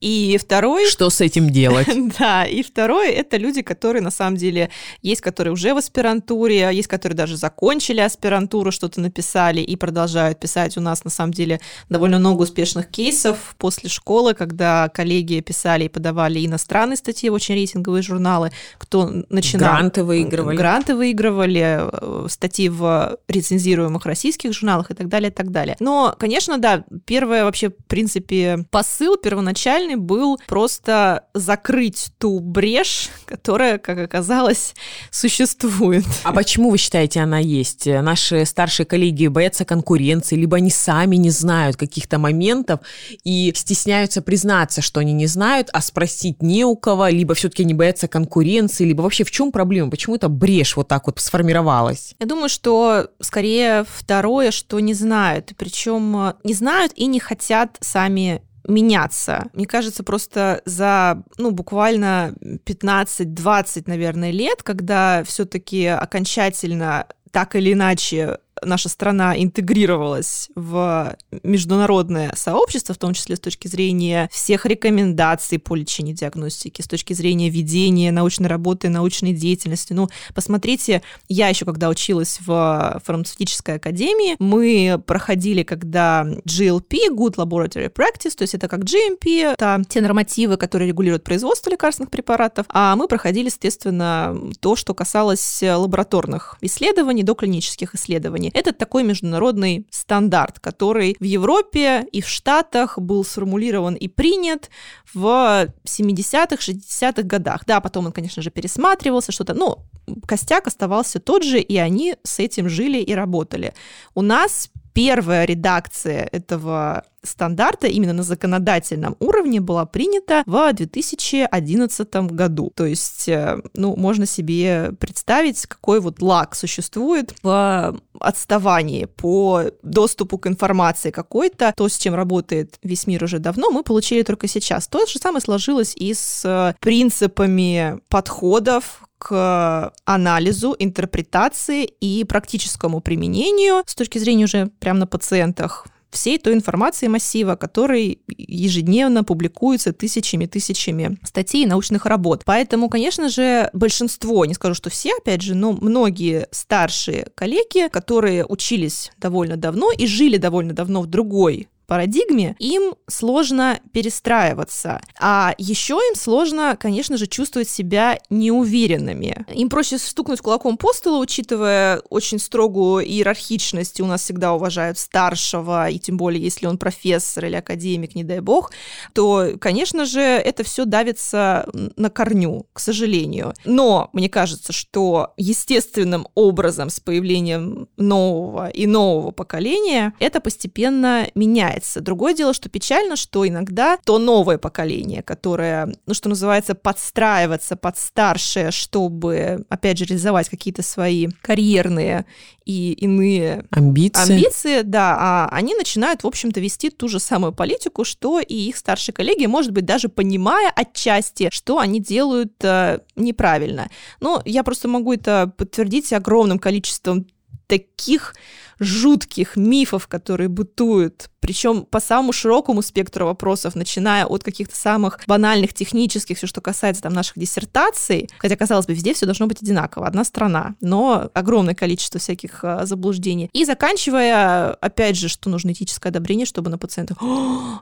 И 0.01 0.39
второй... 0.39 0.89
Что 0.89 1.09
с 1.09 1.21
этим 1.21 1.51
делать? 1.51 1.89
да, 2.19 2.45
и 2.45 2.63
второй— 2.63 3.09
это 3.11 3.39
люди, 3.39 3.63
которые 3.63 4.03
на 4.03 4.11
самом 4.11 4.37
деле 4.37 4.71
есть, 5.03 5.23
которые 5.23 5.53
уже 5.53 5.73
в 5.75 5.79
аспирантуре, 5.79 6.71
есть, 6.73 6.89
которые 6.89 7.17
даже 7.17 7.37
закончили 7.37 8.01
аспирантуру, 8.01 8.71
что-то 8.73 9.01
написали 9.01 9.61
и 9.61 9.75
продолжают 9.77 10.39
писать. 10.39 10.77
У 10.77 10.81
нас 10.81 11.05
на 11.05 11.11
самом 11.11 11.33
деле 11.33 11.61
довольно 11.89 12.19
много 12.19 12.43
успешных 12.43 12.89
кейсов 12.89 13.55
после 13.59 13.89
школы, 13.89 14.35
когда 14.35 14.89
коллеги 14.91 15.41
писали 15.41 15.85
и 15.85 15.89
подавали 15.89 16.45
иностранные 16.45 16.97
статьи 16.97 17.31
в 17.31 17.35
очень 17.35 17.55
рейтинговые 17.55 18.03
журналы, 18.03 18.53
кто 18.79 19.11
начинал... 19.31 19.77
Гранты 19.77 20.05
выигрывали. 20.05 20.46
Гранты 20.55 20.95
выигрывали, 20.95 21.81
э, 21.81 22.27
статьи 22.29 22.69
в 22.69 23.19
рецензируемых 23.29 24.07
российских 24.07 24.53
журналах 24.53 24.91
и 24.91 24.95
так 24.95 25.09
далее, 25.09 25.31
и 25.31 25.33
так 25.33 25.51
далее. 25.51 25.77
Но, 25.81 26.15
конечно, 26.19 26.59
да, 26.59 26.85
первое 27.05 27.45
вообще, 27.45 27.71
в 27.71 27.85
принципе, 27.87 28.65
посыл 28.71 29.17
первоначальный 29.17 29.97
был 29.97 30.39
просто 30.47 31.25
закрыть 31.35 32.09
ту 32.19 32.41
брешь, 32.41 33.09
которая, 33.25 33.79
как 33.79 33.99
оказалось, 33.99 34.75
существует. 35.11 36.05
А 36.23 36.33
почему 36.33 36.71
вы 36.71 36.79
считаете, 36.79 37.21
она 37.21 37.39
есть? 37.39 37.87
Наши 37.87 38.45
старшие 38.45 38.87
коллеги 38.87 39.27
боятся 39.27 39.65
конкуренции, 39.65 40.37
либо 40.37 40.57
они 40.57 40.71
сами 40.71 41.17
не 41.17 41.31
знают 41.31 41.77
каких-то 41.77 42.19
моментов 42.19 42.81
и 43.25 43.53
стесняются 43.55 44.23
признаться, 44.23 44.83
что 44.83 45.01
они 45.01 45.13
не 45.13 45.27
знают, 45.27 45.69
а 45.73 45.81
спросить 45.81 46.43
не 46.43 46.65
у 46.65 46.77
кого, 46.77 47.09
либо 47.09 47.35
все-таки 47.35 47.63
они 47.63 47.75
боятся 47.75 48.09
конкуренции, 48.09 48.85
либо 48.85 49.03
вообще 49.03 49.25
в 49.25 49.31
чем 49.31 49.53
проблема? 49.53 49.91
Почему 49.91 50.17
эта 50.27 50.29
брешь 50.29 50.77
вот 50.77 50.89
так 50.89 51.07
вот 51.07 51.19
сформировалась? 51.21 52.15
Я 52.19 52.27
думаю, 52.27 52.49
что 52.49 53.09
скорее 53.21 53.85
второе, 53.89 54.51
что 54.51 54.81
не 54.81 54.95
знают. 54.95 55.53
Причем 55.57 56.35
не 56.45 56.55
знают 56.55 56.93
и 56.97 57.07
не 57.07 57.21
хотят 57.21 57.77
сами 57.81 58.43
меняться. 58.69 59.45
Мне 59.53 59.67
кажется, 59.67 60.03
просто 60.03 60.61
за, 60.65 61.23
ну, 61.39 61.53
буквально 61.53 62.35
15-20, 62.65 63.85
наверное, 63.87 64.33
лет, 64.33 64.65
когда 64.65 65.23
все-таки 65.25 65.87
окончательно 65.87 67.07
так 67.31 67.55
или 67.55 67.75
иначе 67.75 68.39
наша 68.63 68.89
страна 68.89 69.37
интегрировалась 69.37 70.49
в 70.55 71.17
международное 71.43 72.33
сообщество, 72.37 72.95
в 72.95 72.99
том 72.99 73.15
числе 73.15 73.37
с 73.37 73.41
точки 73.41 73.69
зрения 73.69 74.29
всех 74.33 74.67
рекомендаций 74.67 75.59
по 75.59 75.75
лечению 75.75 76.15
и 76.15 76.19
диагностике, 76.19 76.83
с 76.83 76.87
точки 76.87 77.13
зрения 77.13 77.51
ведения 77.51 78.13
научной 78.13 78.49
работы, 78.49 78.89
научной 78.89 79.33
деятельности. 79.33 79.93
Ну, 79.93 80.09
посмотрите, 80.35 81.03
я 81.29 81.49
еще 81.49 81.65
когда 81.65 81.89
училась 81.89 82.39
в 82.45 83.01
фармацевтической 83.05 83.77
академии, 83.77 84.37
мы 84.39 85.03
проходили, 85.05 85.63
когда 85.63 86.25
GLP, 86.25 87.11
Good 87.11 87.37
Laboratory 87.37 87.93
Practice, 87.93 88.37
то 88.37 88.43
есть 88.43 88.55
это 88.55 88.69
как 88.69 88.81
GMP, 88.81 89.53
это 89.53 89.83
те 89.89 90.01
нормативы, 90.01 90.57
которые 90.57 90.89
регулируют 90.89 91.25
производство 91.25 91.71
лекарственных 91.71 92.11
препаратов, 92.11 92.67
а 92.71 92.97
мы 92.97 93.09
проходили, 93.09 93.47
естественно, 93.47 94.37
то, 94.61 94.77
что 94.77 94.95
касалось 94.95 95.63
лабораторных 95.63 96.57
исследований, 96.61 97.23
доклинических 97.23 97.95
исследований 97.95 98.46
образования. 98.47 98.51
Это 98.55 98.73
такой 98.73 99.03
международный 99.03 99.87
стандарт, 99.91 100.59
который 100.61 101.17
в 101.21 101.25
Европе 101.25 102.07
и 102.13 102.21
в 102.21 102.29
Штатах 102.29 102.99
был 102.99 103.25
сформулирован 103.25 103.95
и 103.95 104.09
принят 104.09 104.71
в 105.15 105.69
70-х, 105.85 106.57
60-х 106.57 107.23
годах. 107.23 107.65
Да, 107.67 107.81
потом 107.81 108.07
он, 108.07 108.13
конечно 108.13 108.43
же, 108.43 108.51
пересматривался, 108.51 109.33
что-то, 109.33 109.55
но 109.55 109.85
костяк 110.27 110.67
оставался 110.67 111.19
тот 111.19 111.43
же, 111.43 111.61
и 111.61 111.77
они 111.77 112.15
с 112.23 112.39
этим 112.39 112.69
жили 112.69 112.99
и 112.99 113.15
работали. 113.15 113.73
У 114.15 114.23
нас 114.23 114.71
первая 114.93 115.47
редакция 115.47 116.29
этого 116.33 117.05
стандарта 117.27 117.87
именно 117.87 118.13
на 118.13 118.23
законодательном 118.23 119.17
уровне 119.21 119.61
была 119.61 119.87
принята 119.87 120.43
в 120.47 120.73
2011 120.73 122.15
году. 122.33 122.73
То 122.75 122.87
есть, 122.87 123.29
э, 123.29 123.61
ну, 123.75 123.97
можно 123.97 124.27
себе 124.27 124.93
представить, 124.99 125.67
какой 125.67 126.01
вот 126.01 126.23
лак 126.23 126.55
существует 126.55 127.35
в 127.43 127.99
отставании 128.21 129.05
по 129.05 129.65
доступу 129.83 130.39
к 130.39 130.47
информации 130.47 131.11
какой-то. 131.11 131.73
То, 131.77 131.89
с 131.89 131.99
чем 131.99 132.15
работает 132.15 132.79
весь 132.83 133.07
мир 133.07 133.25
уже 133.25 133.39
давно, 133.39 133.71
мы 133.71 133.83
получили 133.83 134.23
только 134.23 134.49
сейчас. 134.49 134.89
То 134.89 135.07
же 135.07 135.19
самое 135.19 135.41
сложилось 135.41 135.95
и 135.97 136.15
с 136.15 136.43
э, 136.45 136.75
принципами 136.81 138.01
подходов 138.09 139.03
к 139.19 139.93
анализу, 140.05 140.77
интерпретации 140.79 141.85
и 141.85 142.25
практическому 142.25 143.01
применению 143.01 143.83
с 143.87 143.95
точки 143.95 144.19
зрения 144.19 144.45
уже 144.45 144.67
прямо 144.79 145.01
на 145.01 145.07
пациентах 145.07 145.87
всей 146.11 146.39
той 146.39 146.55
информации 146.55 147.09
массива, 147.09 147.57
который 147.57 148.21
ежедневно 148.29 149.25
публикуется 149.25 149.93
тысячами-тысячами 149.93 151.19
статей 151.23 151.65
и 151.65 151.67
научных 151.67 152.07
работ. 152.07 152.43
Поэтому, 152.45 152.89
конечно 152.89 153.29
же, 153.29 153.71
большинство, 153.73 154.45
не 154.45 154.55
скажу, 154.55 154.75
что 154.75 154.91
все, 154.91 155.17
опять 155.17 155.43
же, 155.43 155.55
но 155.55 155.73
многие 155.73 156.49
старшие 156.51 157.29
коллеги, 157.35 157.89
которые 157.89 158.45
учились 158.47 159.11
довольно 159.19 159.57
давно 159.57 159.91
и 159.93 160.07
жили 160.07 160.37
довольно 160.37 160.73
давно 160.73 161.03
в 161.03 161.07
другой 161.07 161.69
парадигме, 161.87 162.57
им 162.59 162.95
сложно 163.09 163.81
перестраиваться. 163.93 165.01
А 165.21 165.55
еще 165.59 165.95
им 165.95 166.15
сложно, 166.15 166.77
конечно 166.79 167.17
же, 167.17 167.27
чувствовать 167.27 167.69
себя 167.69 168.19
неуверенными. 168.31 169.47
Им 169.55 169.69
проще 169.69 169.99
стукнуть 169.99 170.41
кулаком 170.41 170.77
по 170.77 170.93
столу, 170.93 171.21
учитывая 171.21 172.01
очень 172.11 172.39
строгую 172.39 173.05
иерархичность, 173.05 174.01
и 174.01 174.03
у 174.03 174.07
нас 174.07 174.23
всегда 174.23 174.55
уважают 174.55 174.99
старшего, 174.99 175.89
и 175.89 175.99
тем 175.99 176.17
более, 176.17 176.43
если 176.43 176.67
он 176.67 176.79
профессор 176.79 177.47
или 177.47 177.57
академик, 177.57 178.15
не 178.15 178.25
дай 178.25 178.41
бог, 178.41 178.73
то, 179.13 179.53
конечно 179.61 180.05
же, 180.05 180.21
это 180.21 180.65
все 180.65 180.85
давится 180.85 181.69
на 181.97 182.11
корню, 182.11 182.67
к 182.73 182.81
сожалению. 182.81 183.55
Но 183.65 184.11
мне 184.13 184.29
кажется, 184.29 184.73
что 184.73 185.35
естественным 185.37 186.27
образом 186.35 186.91
с 186.91 187.01
появлением 187.01 187.89
нового 187.97 188.69
и 188.69 188.87
нового 188.87 189.31
поколения 189.31 190.13
это 190.19 190.41
постепенно 190.41 191.27
меняется 191.35 191.76
меняется. 191.77 192.01
Другое 192.01 192.35
дело, 192.35 192.55
что 192.55 192.69
печально, 192.69 193.17
что 193.17 193.47
иногда 193.47 193.99
то 194.05 194.19
новое 194.19 194.59
поколение, 194.59 195.23
которое, 195.23 195.95
ну, 196.07 196.15
что 196.15 196.29
называется, 196.29 196.75
подстраиваться 196.75 197.77
под 197.77 197.99
старшее, 197.99 198.71
чтобы, 198.71 199.65
опять 199.69 199.99
же, 199.99 200.05
реализовать 200.05 200.49
какие-то 200.49 200.83
свои 200.83 201.29
карьерные 201.43 202.27
и 202.65 202.93
иные 202.93 203.65
амбиции. 203.71 204.33
амбиции, 204.33 204.83
да, 204.83 205.17
а 205.19 205.49
они 205.53 205.75
начинают, 205.75 206.25
в 206.25 206.27
общем-то, 206.27 206.61
вести 206.61 206.91
ту 206.91 207.09
же 207.09 207.21
самую 207.21 207.53
политику, 207.53 208.05
что 208.05 208.41
и 208.41 208.55
их 208.55 208.77
старшие 208.77 209.15
коллеги, 209.15 209.47
может 209.47 209.73
быть, 209.73 209.85
даже 209.85 210.09
понимая 210.09 210.73
отчасти, 210.75 211.49
что 211.53 211.79
они 211.79 212.01
делают 212.01 212.53
э, 212.63 213.01
неправильно. 213.15 213.89
Но 214.21 214.43
я 214.45 214.63
просто 214.65 214.89
могу 214.89 215.13
это 215.13 215.53
подтвердить 215.57 216.13
огромным 216.13 216.59
количеством 216.59 217.27
таких 217.67 218.35
жутких 218.79 219.57
мифов, 219.57 220.07
которые 220.09 220.49
бытуют, 220.49 221.31
причем 221.41 221.85
по 221.85 222.01
самому 222.01 222.33
широкому 222.33 222.83
спектру 222.83 223.27
вопросов, 223.27 223.77
начиная 223.77 224.27
от 224.27 224.43
каких-то 224.43 224.75
самых 224.75 225.21
банальных 225.29 225.75
технических, 225.75 226.37
все, 226.39 226.49
что 226.49 226.61
касается 226.61 227.03
там 227.03 227.13
наших 227.13 227.39
диссертаций, 227.39 228.29
хотя, 228.39 228.57
казалось 228.57 228.87
бы, 228.87 228.95
везде 228.95 229.15
все 229.15 229.27
должно 229.27 229.47
быть 229.47 229.63
одинаково, 229.63 230.09
одна 230.09 230.25
страна, 230.25 230.75
но 230.81 231.31
огромное 231.35 231.75
количество 231.75 232.19
всяких 232.19 232.65
а, 232.65 232.85
заблуждений. 232.85 233.49
И 233.53 233.65
заканчивая, 233.65 234.73
опять 234.73 235.17
же, 235.17 235.29
что 235.29 235.49
нужно 235.49 235.71
этическое 235.71 236.11
одобрение, 236.11 236.47
чтобы 236.47 236.69
на 236.69 236.79
пациентах, 236.79 237.19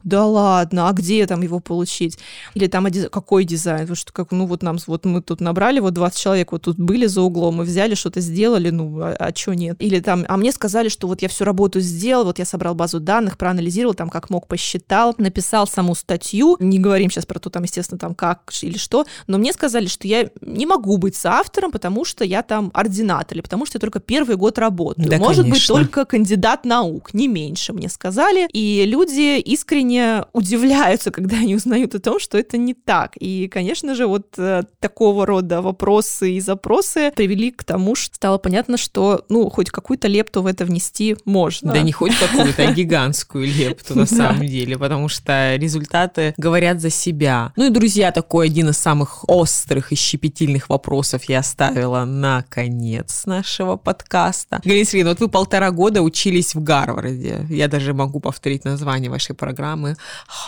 да 0.04 0.26
ладно, 0.26 0.90
а 0.90 0.92
где 0.92 1.26
там 1.26 1.40
его 1.40 1.58
получить? 1.58 2.18
Или 2.52 2.66
там 2.66 2.86
какой 3.10 3.44
дизайн? 3.44 3.80
Потому 3.80 3.96
что, 3.96 4.12
как, 4.12 4.30
ну 4.30 4.44
вот 4.44 4.62
нам, 4.62 4.76
вот 4.86 5.06
мы 5.06 5.22
тут 5.22 5.40
набрали, 5.40 5.80
вот 5.80 5.94
20 5.94 6.20
человек 6.20 6.52
вот 6.52 6.62
тут 6.62 6.78
были 6.78 7.06
за 7.06 7.22
углом, 7.22 7.56
мы 7.56 7.64
взяли, 7.64 7.94
что-то 7.94 8.20
сделали, 8.20 8.68
ну, 8.68 9.00
а, 9.00 9.16
а 9.18 9.34
что 9.34 9.54
нет? 9.54 9.76
Или 9.78 10.00
там, 10.00 10.26
а 10.28 10.36
мне 10.36 10.52
сказали, 10.52 10.83
что 10.88 11.06
вот 11.06 11.22
я 11.22 11.28
всю 11.28 11.44
работу 11.44 11.80
сделал, 11.80 12.24
вот 12.24 12.38
я 12.38 12.44
собрал 12.44 12.74
базу 12.74 13.00
данных, 13.00 13.38
проанализировал, 13.38 13.94
там 13.94 14.08
как 14.10 14.30
мог 14.30 14.46
посчитал, 14.46 15.14
написал 15.18 15.66
саму 15.66 15.94
статью. 15.94 16.56
Не 16.60 16.78
говорим 16.78 17.10
сейчас 17.10 17.26
про 17.26 17.38
то, 17.38 17.50
там, 17.50 17.62
естественно, 17.62 17.98
там 17.98 18.14
как 18.14 18.52
или 18.62 18.78
что, 18.78 19.06
но 19.26 19.38
мне 19.38 19.52
сказали, 19.52 19.86
что 19.86 20.06
я 20.06 20.30
не 20.40 20.66
могу 20.66 20.96
быть 20.96 21.16
соавтором, 21.16 21.70
потому 21.70 22.04
что 22.04 22.24
я 22.24 22.42
там 22.42 22.70
ординатор, 22.74 23.36
или 23.36 23.42
потому 23.42 23.66
что 23.66 23.76
я 23.76 23.80
только 23.80 24.00
первый 24.00 24.36
год 24.36 24.58
работаю. 24.58 25.08
Да, 25.08 25.18
Может 25.18 25.42
конечно. 25.42 25.74
быть, 25.74 25.86
только 25.86 26.04
кандидат 26.04 26.64
наук, 26.64 27.14
не 27.14 27.28
меньше, 27.28 27.72
мне 27.72 27.88
сказали. 27.88 28.48
И 28.52 28.84
люди 28.86 29.38
искренне 29.40 30.24
удивляются, 30.32 31.10
когда 31.10 31.36
они 31.36 31.54
узнают 31.54 31.94
о 31.94 32.00
том, 32.00 32.18
что 32.18 32.38
это 32.38 32.56
не 32.56 32.74
так. 32.74 33.12
И, 33.16 33.48
конечно 33.48 33.94
же, 33.94 34.06
вот 34.06 34.38
э, 34.38 34.62
такого 34.80 35.26
рода 35.26 35.62
вопросы 35.62 36.32
и 36.32 36.40
запросы 36.40 37.12
привели 37.14 37.50
к 37.50 37.64
тому, 37.64 37.94
что 37.94 38.14
стало 38.14 38.38
понятно, 38.38 38.76
что, 38.76 39.24
ну, 39.28 39.48
хоть 39.50 39.70
какую-то 39.70 40.08
лепту 40.08 40.42
в 40.42 40.46
это 40.46 40.64
внести 40.74 41.16
можно. 41.24 41.72
Да 41.72 41.82
не 41.82 41.92
хоть 41.92 42.16
какую-то, 42.18 42.66
а 42.66 42.72
гигантскую 42.72 43.46
лепту 43.46 43.94
на 43.96 44.06
самом 44.20 44.46
деле, 44.46 44.76
потому 44.76 45.08
что 45.08 45.54
результаты 45.54 46.34
говорят 46.36 46.80
за 46.80 46.90
себя. 46.90 47.52
Ну 47.54 47.66
и, 47.66 47.70
друзья, 47.70 48.10
такой 48.10 48.46
один 48.46 48.70
из 48.70 48.78
самых 48.78 49.28
острых 49.28 49.92
и 49.92 49.94
щепетильных 49.94 50.68
вопросов 50.68 51.24
я 51.24 51.38
оставила 51.38 52.04
на 52.04 52.44
конец 52.48 53.24
нашего 53.26 53.76
подкаста. 53.76 54.60
Галина 54.64 54.84
Сергеевна, 54.84 55.10
вот 55.12 55.20
вы 55.20 55.28
полтора 55.28 55.70
года 55.70 56.02
учились 56.02 56.54
в 56.56 56.62
Гарварде. 56.62 57.46
Я 57.48 57.68
даже 57.68 57.94
могу 57.94 58.18
повторить 58.18 58.64
название 58.64 59.10
вашей 59.10 59.36
программы. 59.36 59.96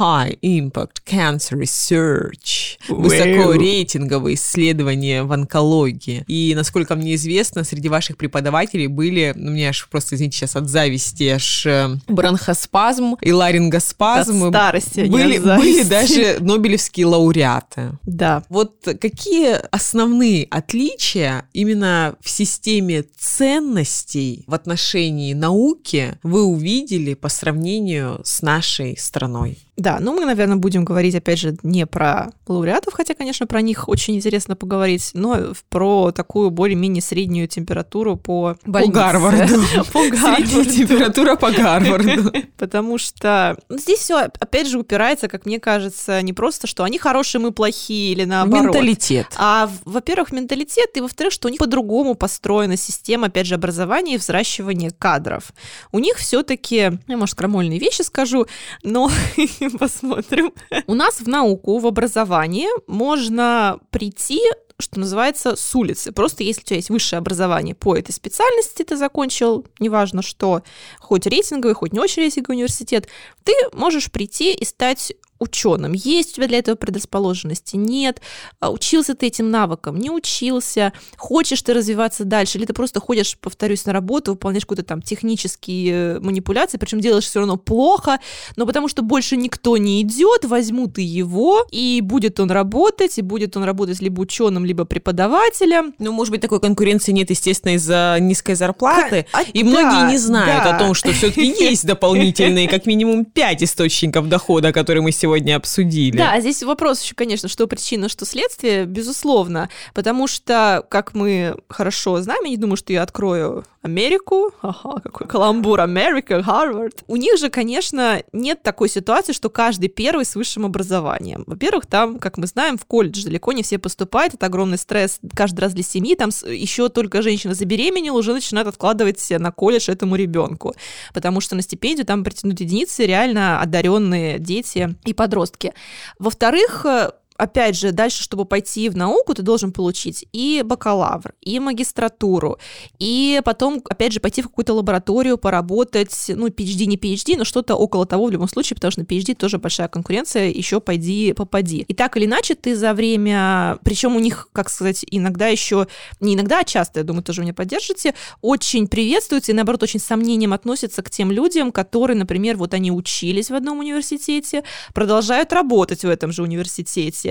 High 0.01 0.39
Impact 0.41 1.03
Cancer 1.07 1.61
Research. 1.61 2.79
Высокорейтинговые 2.89 4.35
исследования 4.35 5.23
в 5.23 5.31
онкологии. 5.33 6.25
И, 6.27 6.53
насколько 6.57 6.97
мне 6.97 7.15
известно, 7.15 7.63
среди 7.63 7.89
ваших 7.89 8.17
преподавателей 8.17 8.89
были, 8.89 9.33
ну, 9.37 9.53
мне 9.53 9.69
аж 9.69 9.87
просто, 9.89 10.16
извините, 10.17 10.39
сейчас 10.39 10.57
от 10.57 10.69
зависти, 10.69 11.25
аж 11.25 11.67
э, 11.67 11.97
бронхоспазм 12.09 13.15
и 13.21 13.33
ларингоспазм. 13.33 14.45
От 14.45 14.51
старости, 14.51 15.01
а 15.01 15.07
были, 15.07 15.39
были 15.39 15.83
даже 15.85 16.39
нобелевские 16.41 17.07
лауреаты. 17.07 17.99
Да. 18.03 18.43
Вот 18.49 18.77
какие 19.01 19.55
основные 19.71 20.45
отличия 20.51 21.49
именно 21.53 22.17
в 22.21 22.29
системе 22.29 23.05
ценностей 23.17 24.45
в 24.47 24.55
отношении 24.55 25.33
науки 25.35 26.19
вы 26.23 26.43
увидели 26.43 27.15
по 27.15 27.29
сравнению 27.29 28.21
с 28.25 28.43
нашей 28.43 28.97
страной? 28.97 29.59
Да, 29.77 29.99
ну 30.01 30.15
мы, 30.15 30.25
наверное, 30.25 30.57
будем 30.57 30.85
говорить, 30.85 31.15
опять 31.15 31.39
же, 31.39 31.57
не 31.63 31.85
про 31.87 32.33
лауреатов, 32.47 32.95
хотя, 32.95 33.15
конечно, 33.15 33.47
про 33.47 33.61
них 33.61 33.89
очень 33.89 34.17
интересно 34.17 34.57
поговорить, 34.57 35.11
но 35.13 35.53
про 35.69 36.13
такую 36.13 36.51
более-менее 36.51 37.03
среднюю 37.03 37.47
температуру 37.47 38.17
по 38.17 38.57
больнице. 38.65 38.93
Гарварду. 38.93 39.55
По 39.93 40.06
Средняя 40.11 40.41
Гарварду. 40.41 40.71
температура 40.71 41.37
по 41.37 41.51
Гарварду. 41.51 42.33
Потому 42.57 42.99
что 42.99 43.57
ну, 43.69 43.79
здесь 43.79 44.01
все, 44.01 44.19
опять 44.19 44.69
же, 44.69 44.79
упирается, 44.79 45.29
как 45.29 45.47
мне 45.47 45.61
кажется, 45.61 46.23
не 46.23 46.33
просто, 46.33 46.67
что 46.67 46.85
они 46.85 46.99
хорошие, 46.99 47.41
мы 47.41 47.53
плохие, 47.53 48.13
или 48.13 48.25
наоборот. 48.25 48.67
Менталитет. 48.67 49.27
А, 49.37 49.71
во-первых, 49.85 50.33
менталитет, 50.33 50.97
и 50.97 51.01
во-вторых, 51.01 51.33
что 51.33 51.49
у 51.49 51.51
них 51.51 51.59
по-другому 51.59 52.15
построена 52.15 52.77
система, 52.77 53.27
опять 53.27 53.47
же, 53.47 53.55
образования 53.55 54.15
и 54.15 54.19
взращивания 54.19 54.91
кадров. 54.91 55.53
У 55.93 55.99
них 55.99 56.17
все-таки, 56.17 56.99
я, 57.07 57.17
может, 57.17 57.35
крамольные 57.35 57.79
вещи 57.79 58.03
скажу, 58.03 58.47
но 58.83 59.11
посмотрим. 59.79 60.53
У 60.87 60.95
нас 60.95 61.21
в 61.21 61.29
науку, 61.29 61.79
в 61.79 61.87
образовании 61.87 62.69
можно 62.87 63.79
прийти 63.91 64.41
что 64.79 65.01
называется, 65.01 65.57
с 65.57 65.75
улицы. 65.75 66.13
Просто 66.13 66.43
если 66.43 66.61
у 66.61 66.65
тебя 66.65 66.77
есть 66.77 66.91
высшее 66.91 67.19
образование 67.19 67.75
по 67.75 67.97
этой 67.97 68.13
специальности, 68.13 68.83
ты 68.83 68.97
закончил, 68.97 69.65
неважно 69.79 70.23
что, 70.23 70.63
хоть 70.99 71.27
рейтинговый, 71.27 71.75
хоть 71.75 71.93
не 71.93 72.01
очень 72.01 72.23
рейтинговый 72.23 72.57
университет, 72.57 73.09
ты 73.45 73.53
можешь 73.73 74.11
прийти 74.11 74.53
и 74.53 74.65
стать 74.65 75.13
ученым. 75.39 75.93
Есть 75.93 76.33
у 76.33 76.35
тебя 76.37 76.49
для 76.49 76.59
этого 76.59 76.77
предрасположенности? 76.77 77.77
Нет. 77.77 78.21
А 78.61 78.71
Учился 78.71 79.15
ты 79.15 79.27
этим 79.27 79.51
навыкам? 79.51 79.99
Не 79.99 80.11
учился. 80.11 80.93
Хочешь 81.17 81.63
ты 81.63 81.75
развиваться 81.75 82.25
дальше? 82.25 82.59
Или 82.59 82.67
ты 82.67 82.73
просто 82.73 83.01
ходишь, 83.01 83.37
повторюсь, 83.39 83.85
на 83.87 83.93
работу, 83.93 84.33
выполняешь 84.33 84.65
какие-то 84.65 84.83
там 84.83 85.03
технические 85.03 85.93
э, 85.93 86.21
манипуляции, 86.21 86.79
причем 86.79 87.01
делаешь 87.01 87.25
все 87.25 87.41
равно 87.41 87.57
плохо, 87.57 88.19
но 88.57 88.67
потому 88.67 88.89
что 88.89 89.03
больше 89.03 89.37
никто 89.37 89.77
не 89.77 90.03
идет, 90.03 90.45
возьмут 90.45 90.99
и 90.99 91.03
его, 91.03 91.67
и 91.71 92.01
будет 92.03 92.41
он 92.41 92.51
работать, 92.51 93.19
и 93.19 93.23
будет 93.23 93.57
он 93.57 93.65
работать 93.65 94.01
либо 94.01 94.21
ученым, 94.21 94.65
либо 94.65 94.85
преподавателем. 94.85 95.95
Ну, 95.99 96.13
может 96.13 96.33
быть, 96.33 96.41
такой 96.41 96.61
конкуренции 96.61 97.13
нет, 97.13 97.31
естественно, 97.31 97.75
из-за 97.75 98.17
низкой 98.21 98.55
зарплаты. 98.55 99.27
А, 99.33 99.43
И 99.43 99.63
многие 99.63 100.03
да, 100.03 100.11
не 100.11 100.19
знают 100.19 100.65
да. 100.65 100.77
о 100.77 100.79
том, 100.79 100.95
что 100.95 101.13
все-таки 101.13 101.47
есть 101.59 101.87
дополнительные, 101.87 102.69
как 102.69 102.87
минимум, 102.87 103.25
пять 103.25 103.63
источников 103.63 104.29
дохода, 104.29 104.73
которые 104.73 105.03
мы 105.03 105.13
сегодня 105.13 105.26
обсудили. 105.57 106.17
Да, 106.17 106.41
здесь 106.41 106.63
вопрос 106.63 107.03
еще, 107.03 107.15
конечно, 107.15 107.49
что 107.49 107.67
причина, 107.67 108.09
что 108.09 108.25
следствие, 108.25 108.85
безусловно, 108.85 109.69
потому 109.95 110.27
что, 110.27 110.85
как 110.89 111.15
мы 111.15 111.57
хорошо 111.69 112.21
знаем, 112.23 112.45
я 112.45 112.51
не 112.51 112.57
думаю, 112.57 112.77
что 112.77 112.93
я 112.93 113.03
открою 113.03 113.65
Америку, 113.87 114.51
ага, 114.63 115.01
какой 115.01 115.29
каламбур, 115.29 115.81
Америка, 115.81 116.43
Гарвард. 116.43 117.05
У 117.07 117.17
них 117.17 117.39
же, 117.39 117.51
конечно, 117.51 118.23
нет 118.33 118.63
такой 118.63 118.89
ситуации, 118.89 119.33
что 119.33 119.49
каждый 119.49 119.89
первый 119.89 120.25
с 120.25 120.35
высшим 120.35 120.67
образованием. 120.67 121.45
Во-первых, 121.47 121.87
там, 121.87 122.19
как 122.19 122.37
мы 122.37 122.49
знаем, 122.49 122.79
в 122.79 122.85
колледж 122.85 123.23
далеко 123.25 123.53
не 123.53 123.63
все 123.63 123.79
поступают, 123.79 124.35
это 124.35 124.47
огромный 124.47 124.79
стресс 124.79 125.21
каждый 125.35 125.61
раз 125.61 125.73
для 125.73 125.85
семьи, 125.85 126.17
там 126.17 126.31
еще 126.47 126.89
только 126.89 127.23
женщина 127.23 127.55
забеременела, 127.55 128.19
уже 128.19 128.33
начинают 128.33 128.69
откладывать 128.69 129.25
на 129.31 129.53
колледж 129.53 129.89
этому 129.89 130.17
ребенку, 130.17 130.75
потому 131.15 131.41
что 131.41 131.55
на 131.55 131.63
стипендию 131.63 132.07
там 132.07 132.25
притянут 132.25 132.61
единицы 132.61 133.07
реально 133.07 133.61
одаренные 133.61 134.41
дети 134.41 134.97
и 135.05 135.15
подростки. 135.17 135.73
Во-вторых, 136.19 136.87
э, 136.87 137.13
Опять 137.39 137.77
же, 137.77 137.93
дальше, 137.93 138.23
чтобы 138.23 138.45
пойти 138.45 138.89
в 138.89 138.97
науку, 138.97 139.35
ты 139.35 139.43
должен 139.43 139.73
получить 139.73 140.27
и 140.33 140.63
бакалавр, 140.65 141.35
и 141.41 141.59
магистратуру, 141.61 142.59
и 142.99 143.41
потом, 143.45 143.83
опять 143.89 144.13
же, 144.13 144.21
пойти 144.21 144.43
в 144.43 144.49
какую-то 144.49 144.75
лабораторию, 144.75 145.39
поработать, 145.39 146.15
ну, 146.29 146.49
PhD, 146.49 146.87
не 146.87 146.97
PhD, 146.97 147.37
но 147.37 147.45
что-то 147.45 147.75
около 147.75 148.07
того 148.07 148.27
в 148.27 148.31
любом 148.31 148.49
случае, 148.49 148.77
потому 148.77 148.91
что 148.91 149.01
на 149.01 149.05
PhD 149.05 149.35
тоже 149.35 149.59
большая 149.59 149.89
конкуренция, 149.89 150.49
еще 150.49 150.81
пойди, 150.81 151.33
попади. 151.33 151.85
И 151.89 151.95
так 151.95 152.17
или 152.17 152.25
иначе 152.25 152.55
ты 152.55 152.75
за 152.75 152.95
время, 152.95 153.79
причем 153.85 154.17
у 154.17 154.21
них, 154.21 154.49
как 154.53 154.71
сказать, 154.71 155.05
иногда 155.11 155.49
еще, 155.49 155.89
не 156.21 156.35
иногда, 156.35 156.61
а 156.61 156.65
часто, 156.65 157.01
я 157.01 157.05
думаю, 157.05 157.23
тоже 157.23 157.43
меня 157.43 157.53
поддержите, 157.55 158.15
очень 158.41 158.89
приветствуются 158.89 159.53
и, 159.53 159.55
наоборот, 159.55 159.83
очень 159.83 160.01
с 160.01 160.05
сомнением 160.05 160.53
относятся 160.53 161.03
к 161.03 161.11
тем 161.11 161.31
людям, 161.31 161.73
которые, 161.73 162.17
например, 162.17 162.57
вот 162.57 162.73
они 162.75 162.91
учились 162.91 163.51
в 163.51 163.55
одном 163.55 163.81
университете, 163.81 164.65
продолжают 164.95 165.53
работать 165.53 166.03
в 166.03 166.09
этом 166.09 166.33
же 166.33 166.43
университете, 166.43 167.26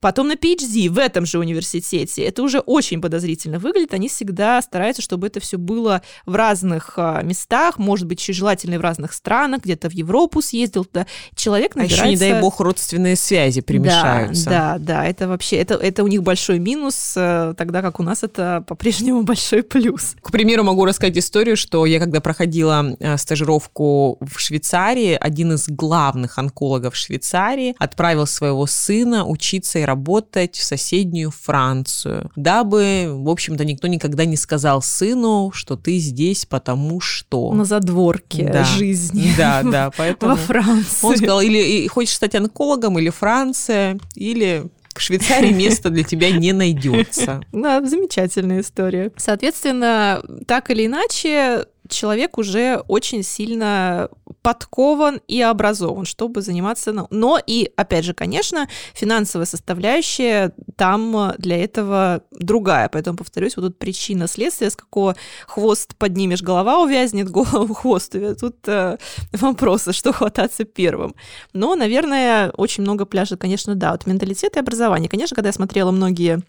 потом 0.00 0.28
на 0.28 0.34
PhD 0.34 0.88
в 0.88 0.98
этом 0.98 1.26
же 1.26 1.38
университете. 1.38 2.24
Это 2.24 2.42
уже 2.42 2.60
очень 2.60 3.00
подозрительно 3.00 3.58
выглядит. 3.58 3.94
Они 3.94 4.08
всегда 4.08 4.60
стараются, 4.62 5.02
чтобы 5.02 5.26
это 5.26 5.40
все 5.40 5.58
было 5.58 6.02
в 6.26 6.34
разных 6.34 6.94
а, 6.96 7.22
местах, 7.22 7.78
может 7.78 8.06
быть, 8.06 8.20
еще 8.20 8.32
желательно 8.32 8.74
и 8.74 8.78
в 8.78 8.82
разных 8.82 9.12
странах, 9.12 9.62
где-то 9.62 9.88
в 9.88 9.92
Европу 9.92 10.42
съездил 10.42 10.84
туда. 10.84 11.06
Человек 11.34 11.72
А 11.74 11.80
набирается... 11.80 12.06
еще, 12.06 12.10
не 12.10 12.32
дай 12.32 12.40
бог, 12.40 12.60
родственные 12.60 13.16
связи 13.16 13.60
примешаются. 13.60 14.44
Да, 14.44 14.78
да, 14.78 14.78
да, 14.78 15.06
это 15.06 15.28
вообще, 15.28 15.56
это, 15.56 15.74
это 15.74 16.04
у 16.04 16.06
них 16.06 16.22
большой 16.22 16.58
минус, 16.58 17.14
э, 17.16 17.54
тогда 17.56 17.82
как 17.82 18.00
у 18.00 18.02
нас 18.02 18.22
это 18.22 18.64
по-прежнему 18.66 19.22
большой 19.22 19.62
плюс. 19.62 20.14
К 20.22 20.30
примеру, 20.30 20.64
могу 20.64 20.84
рассказать 20.84 21.16
историю, 21.18 21.56
что 21.56 21.86
я 21.86 21.98
когда 21.98 22.20
проходила 22.20 22.96
э, 22.98 23.16
стажировку 23.16 24.18
в 24.20 24.38
Швейцарии, 24.38 25.16
один 25.20 25.52
из 25.52 25.68
главных 25.68 26.38
онкологов 26.38 26.96
Швейцарии 26.96 27.74
отправил 27.78 28.26
своего 28.26 28.66
сына 28.66 29.24
учиться 29.40 29.78
и 29.78 29.82
работать 29.82 30.56
в 30.56 30.62
соседнюю 30.62 31.30
Францию, 31.30 32.30
дабы, 32.36 33.06
в 33.08 33.28
общем-то, 33.30 33.64
никто 33.64 33.88
никогда 33.88 34.26
не 34.26 34.36
сказал 34.36 34.82
сыну, 34.82 35.50
что 35.54 35.76
ты 35.76 35.98
здесь 35.98 36.44
потому 36.44 37.00
что. 37.00 37.52
На 37.54 37.64
задворке 37.64 38.44
Да. 38.44 38.64
жизни 38.64 39.32
Да, 39.36 39.62
да, 39.64 39.90
поэтому... 39.96 40.32
во 40.32 40.36
Франции. 40.36 41.06
Он 41.06 41.16
сказал, 41.16 41.40
или 41.40 41.86
хочешь 41.86 42.14
стать 42.14 42.34
онкологом, 42.34 42.98
или 42.98 43.08
Франция, 43.08 43.98
или 44.14 44.70
в 44.94 45.00
Швейцарии 45.00 45.52
место 45.52 45.88
для 45.88 46.04
тебя 46.04 46.30
не 46.30 46.52
найдется. 46.52 47.40
Да, 47.52 47.82
замечательная 47.84 48.60
история. 48.60 49.12
Соответственно, 49.16 50.22
так 50.46 50.70
или 50.70 50.86
иначе, 50.86 51.66
человек 51.90 52.38
уже 52.38 52.82
очень 52.88 53.22
сильно 53.22 54.08
подкован 54.42 55.20
и 55.28 55.40
образован, 55.42 56.04
чтобы 56.04 56.42
заниматься... 56.42 57.06
Но 57.10 57.38
и, 57.44 57.70
опять 57.76 58.04
же, 58.04 58.14
конечно, 58.14 58.68
финансовая 58.94 59.46
составляющая 59.46 60.52
там 60.76 61.32
для 61.38 61.62
этого 61.62 62.22
другая. 62.30 62.88
Поэтому, 62.88 63.18
повторюсь, 63.18 63.56
вот 63.56 63.66
тут 63.66 63.78
причина 63.78 64.26
следствия, 64.26 64.70
с 64.70 64.76
какого 64.76 65.16
хвост 65.46 65.94
поднимешь, 65.96 66.42
голова 66.42 66.78
увязнет, 66.78 67.28
голову 67.30 67.74
хвост 67.74 68.14
увязнет. 68.14 68.40
Тут 68.40 68.56
э, 68.66 68.96
вопросы, 69.32 69.92
что 69.92 70.12
хвататься 70.12 70.64
первым. 70.64 71.14
Но, 71.52 71.74
наверное, 71.74 72.50
очень 72.50 72.82
много 72.82 73.04
пляжет, 73.04 73.40
конечно, 73.40 73.74
да. 73.74 73.92
Вот 73.92 74.06
менталитет 74.06 74.56
и 74.56 74.60
образование. 74.60 75.08
Конечно, 75.08 75.34
когда 75.34 75.48
я 75.48 75.52
смотрела 75.52 75.90
многие 75.90 76.42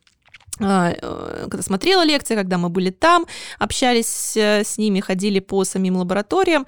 когда 1.50 1.64
смотрела 1.64 2.06
лекции, 2.06 2.36
когда 2.36 2.58
мы 2.58 2.70
были 2.70 2.90
там, 2.90 3.26
общались 3.60 4.36
э, 4.38 4.64
с 4.64 4.78
ними, 4.78 5.00
ходили 5.00 5.40
по 5.40 5.64
самим 5.64 5.98
лабораториям, 5.98 6.66